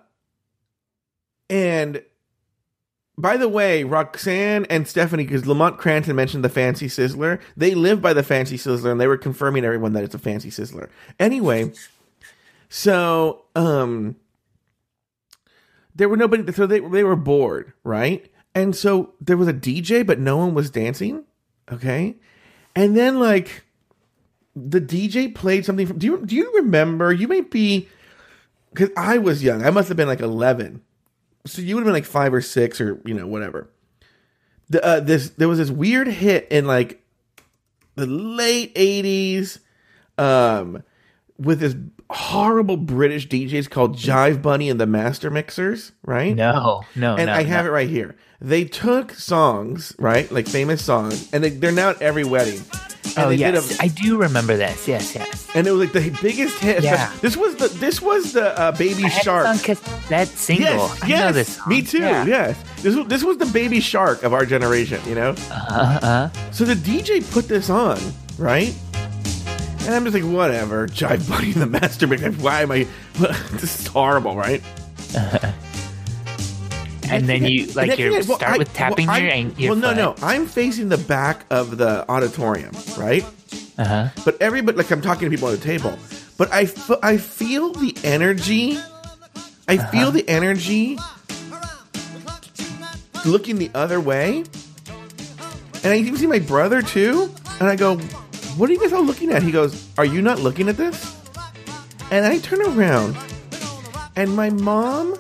[1.49, 2.03] and
[3.19, 8.03] by the way, Roxanne and Stephanie, because Lamont Cranton mentioned the Fancy Sizzler, they live
[8.03, 10.91] by the Fancy Sizzler, and they were confirming everyone that it's a Fancy Sizzler.
[11.19, 11.73] Anyway,
[12.69, 14.17] so um,
[15.95, 18.31] there were nobody, so they they were bored, right?
[18.57, 21.23] And so there was a DJ, but no one was dancing.
[21.71, 22.17] Okay,
[22.75, 23.63] and then like
[24.57, 25.99] the DJ played something from.
[25.99, 27.13] Do you do you remember?
[27.13, 27.89] You might be
[28.73, 29.65] because I was young.
[29.65, 30.83] I must have been like eleven
[31.47, 33.71] so you would have been like five or six or you know whatever.
[34.69, 37.03] The, uh, this there was this weird hit in like
[37.95, 39.61] the late eighties,
[40.19, 40.83] um,
[41.39, 41.77] with this
[42.11, 46.35] horrible British DJs called Jive Bunny and the Master Mixers, right?
[46.35, 47.71] No, no, and no, I have no.
[47.71, 48.17] it right here.
[48.41, 52.61] They took songs, right, like famous songs, and they, they're now at every wedding.
[53.17, 54.87] And Oh yes, a- I do remember this.
[54.87, 55.49] Yes, yes.
[55.55, 56.83] and it was like the biggest hit.
[56.83, 57.11] Yeah.
[57.23, 59.47] This was the this was the uh, Baby I Shark.
[59.47, 60.67] on cassette single.
[60.67, 61.57] Yes, I yes, know this.
[61.57, 61.69] Song.
[61.69, 61.99] me too.
[62.01, 62.27] Yeah.
[62.27, 65.01] Yes, this was this was the baby shark of our generation.
[65.07, 67.99] You know, Uh, uh, so the DJ put this on,
[68.37, 68.75] right?
[69.87, 70.87] And I'm just like, whatever.
[70.89, 72.07] Jive Bunny the Master.
[72.09, 72.87] Why am I?
[73.53, 74.61] this is horrible, right?
[77.11, 79.55] And then you like you I- well, start I- with tapping well, your, I- an-
[79.59, 80.21] your Well, no, foot.
[80.23, 80.27] no.
[80.27, 83.25] I'm facing the back of the auditorium, right?
[83.79, 84.09] Uh huh.
[84.25, 85.99] But everybody, like, I'm talking to people at the table.
[86.39, 88.79] But I, f- I feel the energy.
[89.69, 89.91] I Uh-huh.
[89.91, 90.99] feel the energy
[93.25, 94.45] looking the other way.
[95.85, 97.33] And I even see my brother too.
[97.61, 97.97] And I go,
[98.57, 99.43] What are you guys all looking at?
[99.43, 101.15] He goes, Are you not looking at this?
[102.11, 103.17] And I turn around,
[104.15, 105.17] and my mom.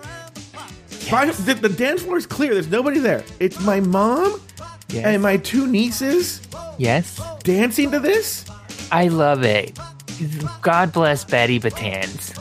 [1.10, 2.52] By- the, the dance floor is clear.
[2.54, 3.24] There's nobody there.
[3.40, 4.40] It's my mom
[4.88, 5.04] Yes.
[5.04, 6.40] and my two nieces
[6.78, 7.20] yes.
[7.42, 8.44] dancing to this.
[8.92, 9.76] I love it.
[10.62, 12.32] God bless Betty Betance.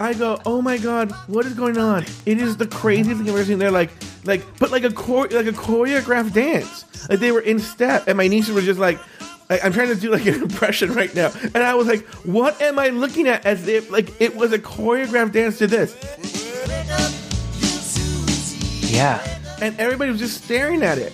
[0.00, 2.04] I go, oh my god, what is going on?
[2.24, 3.58] It is the craziest thing I've ever seen.
[3.58, 3.90] They're like,
[4.24, 6.84] like, but like a chore- like a choreographed dance.
[7.08, 8.98] Like they were in step, and my nieces were just like,
[9.50, 12.60] I- I'm trying to do like an impression right now, and I was like, what
[12.62, 13.44] am I looking at?
[13.44, 15.94] As if like it was a choreographed dance to this,
[18.96, 19.20] Yeah.
[19.60, 21.12] and everybody was just staring at it.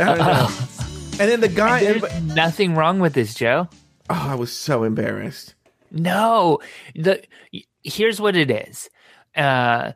[0.00, 1.20] I don't.
[1.20, 3.68] And then the guy, There's everybody- nothing wrong with this, Joe.
[4.08, 5.54] oh, I was so embarrassed.
[5.90, 6.60] No,
[6.94, 7.22] the
[7.82, 8.88] here's what it is.
[9.36, 9.92] Uh,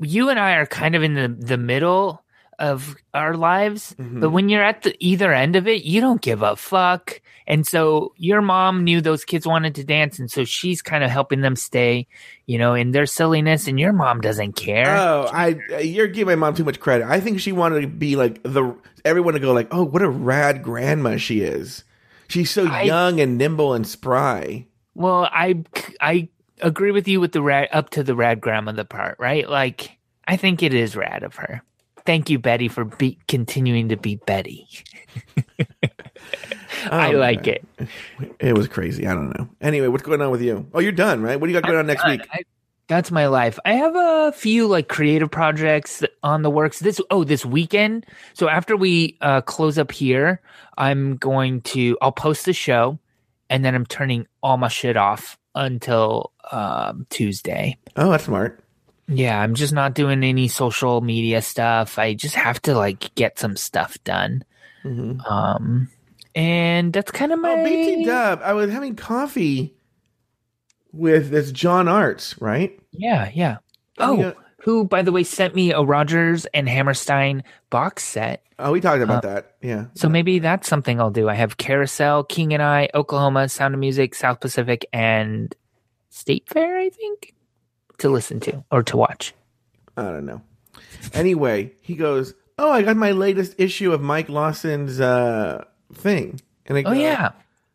[0.00, 2.22] you and I are kind of in the the middle
[2.58, 4.20] of our lives, Mm-hmm.
[4.20, 7.20] but when you're at the either end of it, you don't give a fuck.
[7.46, 11.10] And so your mom knew those kids wanted to dance, and so she's kind of
[11.10, 12.06] helping them stay,
[12.46, 13.68] you know, in their silliness.
[13.68, 14.96] And your mom doesn't care.
[14.96, 17.06] Oh, I uh, you're giving my mom too much credit.
[17.06, 18.74] I think she wanted to be like the
[19.04, 21.84] everyone to go like, oh, what a rad grandma she is.
[22.28, 24.66] She's so I- young and nimble and spry.
[24.94, 25.64] Well, I
[26.00, 26.28] I
[26.62, 29.48] agree with you with the rad up to the rad grandma the part, right?
[29.48, 31.62] Like I think it is rad of her.
[32.06, 34.68] Thank you, Betty, for be, continuing to be Betty.
[36.90, 37.64] I Oh, like it.
[38.40, 39.06] It was crazy.
[39.06, 39.48] I don't know.
[39.60, 40.66] Anyway, what's going on with you?
[40.74, 41.40] Oh, you're done, right?
[41.40, 42.20] What do you got going on next week?
[42.32, 42.42] I-
[42.86, 43.58] that's my life.
[43.64, 46.80] I have a few like creative projects on the works.
[46.80, 48.04] This oh, this weekend.
[48.34, 50.42] So after we uh, close up here,
[50.76, 52.98] I'm going to I'll post the show,
[53.48, 57.78] and then I'm turning all my shit off until um, Tuesday.
[57.96, 58.62] Oh, that's smart.
[59.08, 61.98] Yeah, I'm just not doing any social media stuff.
[61.98, 64.44] I just have to like get some stuff done.
[64.82, 65.88] hmm Um,
[66.34, 67.52] and that's kind of my.
[67.52, 68.40] Oh, BT Dub.
[68.42, 69.74] I was having coffee
[70.92, 72.78] with this John Arts, right?
[72.92, 73.58] Yeah, yeah.
[73.98, 74.32] Oh, Oh, yeah.
[74.62, 78.42] who by the way sent me a Rodgers and Hammerstein box set.
[78.58, 79.56] Oh, we talked about that.
[79.62, 79.86] Yeah.
[79.94, 81.28] So maybe that's something I'll do.
[81.28, 85.52] I have Carousel, King and I, Oklahoma, Sound of Music, South Pacific, and
[86.10, 86.78] State Fair.
[86.78, 87.34] I think
[87.98, 89.34] to listen to or to watch.
[89.96, 90.40] I don't know.
[91.12, 96.78] Anyway, he goes, "Oh, I got my latest issue of Mike Lawson's uh thing." And
[96.78, 97.32] I go, Oh yeah,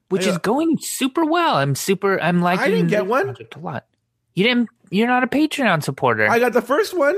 [0.10, 1.56] which I- is going super well.
[1.56, 2.20] I'm super.
[2.22, 2.66] I'm liking.
[2.66, 3.36] I didn't get one.
[3.56, 3.86] a lot.
[4.34, 7.16] You didn't you're not a Patreon supporter I got the first one.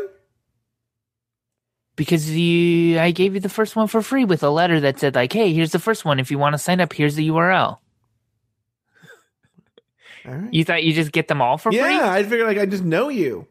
[1.95, 5.15] because you I gave you the first one for free with a letter that said
[5.15, 6.19] like, "Hey, here's the first one.
[6.19, 7.77] If you want to sign up, here's the URL."
[10.25, 10.53] All right.
[10.53, 11.79] You thought you just get them all for free?
[11.79, 13.47] yeah, I figured like I just know you.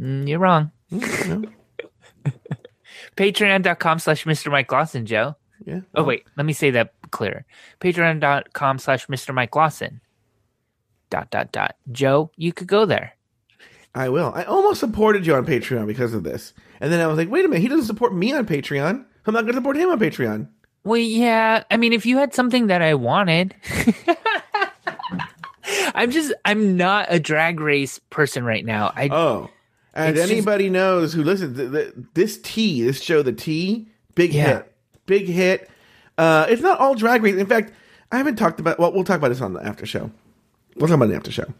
[0.00, 0.70] Mm, you're wrong.
[0.92, 1.50] Mm,
[3.16, 4.50] Patreon.com slash Mr.
[4.50, 5.36] Mike Lawson, Joe.
[5.64, 5.80] Yeah.
[5.94, 7.44] Oh wait, let me say that clearer.
[7.80, 9.34] Patreon.com slash Mr.
[9.34, 10.00] Mike Lawson.
[11.10, 11.76] Dot dot dot.
[11.90, 13.14] Joe, you could go there.
[13.94, 14.32] I will.
[14.34, 16.52] I almost supported you on Patreon because of this.
[16.80, 19.04] And then I was like, wait a minute, he doesn't support me on Patreon.
[19.26, 20.48] I'm not going to support him on Patreon.
[20.84, 21.64] Well, yeah.
[21.70, 23.54] I mean, if you had something that I wanted,
[25.94, 28.92] I'm just I'm not a drag race person right now.
[28.94, 29.50] I Oh.
[29.94, 33.88] And It's just- anybody knows who listens, th- th- this T, this show, the T,
[34.14, 34.46] big Yeah.
[34.58, 34.72] hit.
[35.08, 35.68] Big hit.
[36.16, 37.34] Uh, it's not all drag race.
[37.34, 37.72] In fact,
[38.12, 40.10] I haven't talked about, well, we'll talk about this on the after show.
[40.76, 41.52] We'll talk about the after show.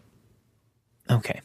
[1.09, 1.41] okay.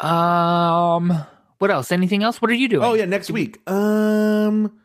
[0.00, 1.26] Um,
[1.58, 1.92] what else?
[1.92, 2.40] Anything else?
[2.40, 2.84] What are you doing?
[2.84, 3.60] Oh, yeah, next week.
[3.70, 4.80] Um,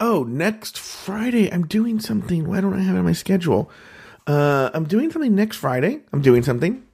[0.00, 2.46] oh, next Friday, I'm doing something.
[2.46, 3.70] Why don't I have it on my schedule?
[4.26, 6.00] Uh, I'm doing something next Friday.
[6.12, 6.84] I'm doing something.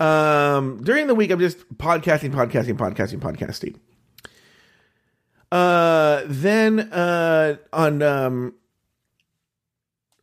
[0.00, 3.76] Um, during the week, I'm just podcasting, podcasting, podcasting, podcasting.
[5.52, 8.54] Uh, then uh, on um,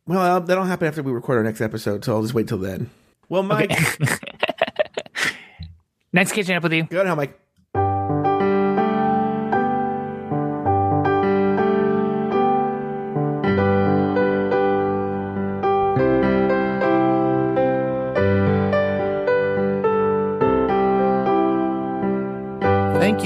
[0.06, 2.88] well, that'll happen after we record our next episode, so I'll just wait till then.
[3.28, 3.70] Well, Mike,
[6.12, 6.84] Nice catching up with you.
[6.84, 7.38] go ahead, Mike.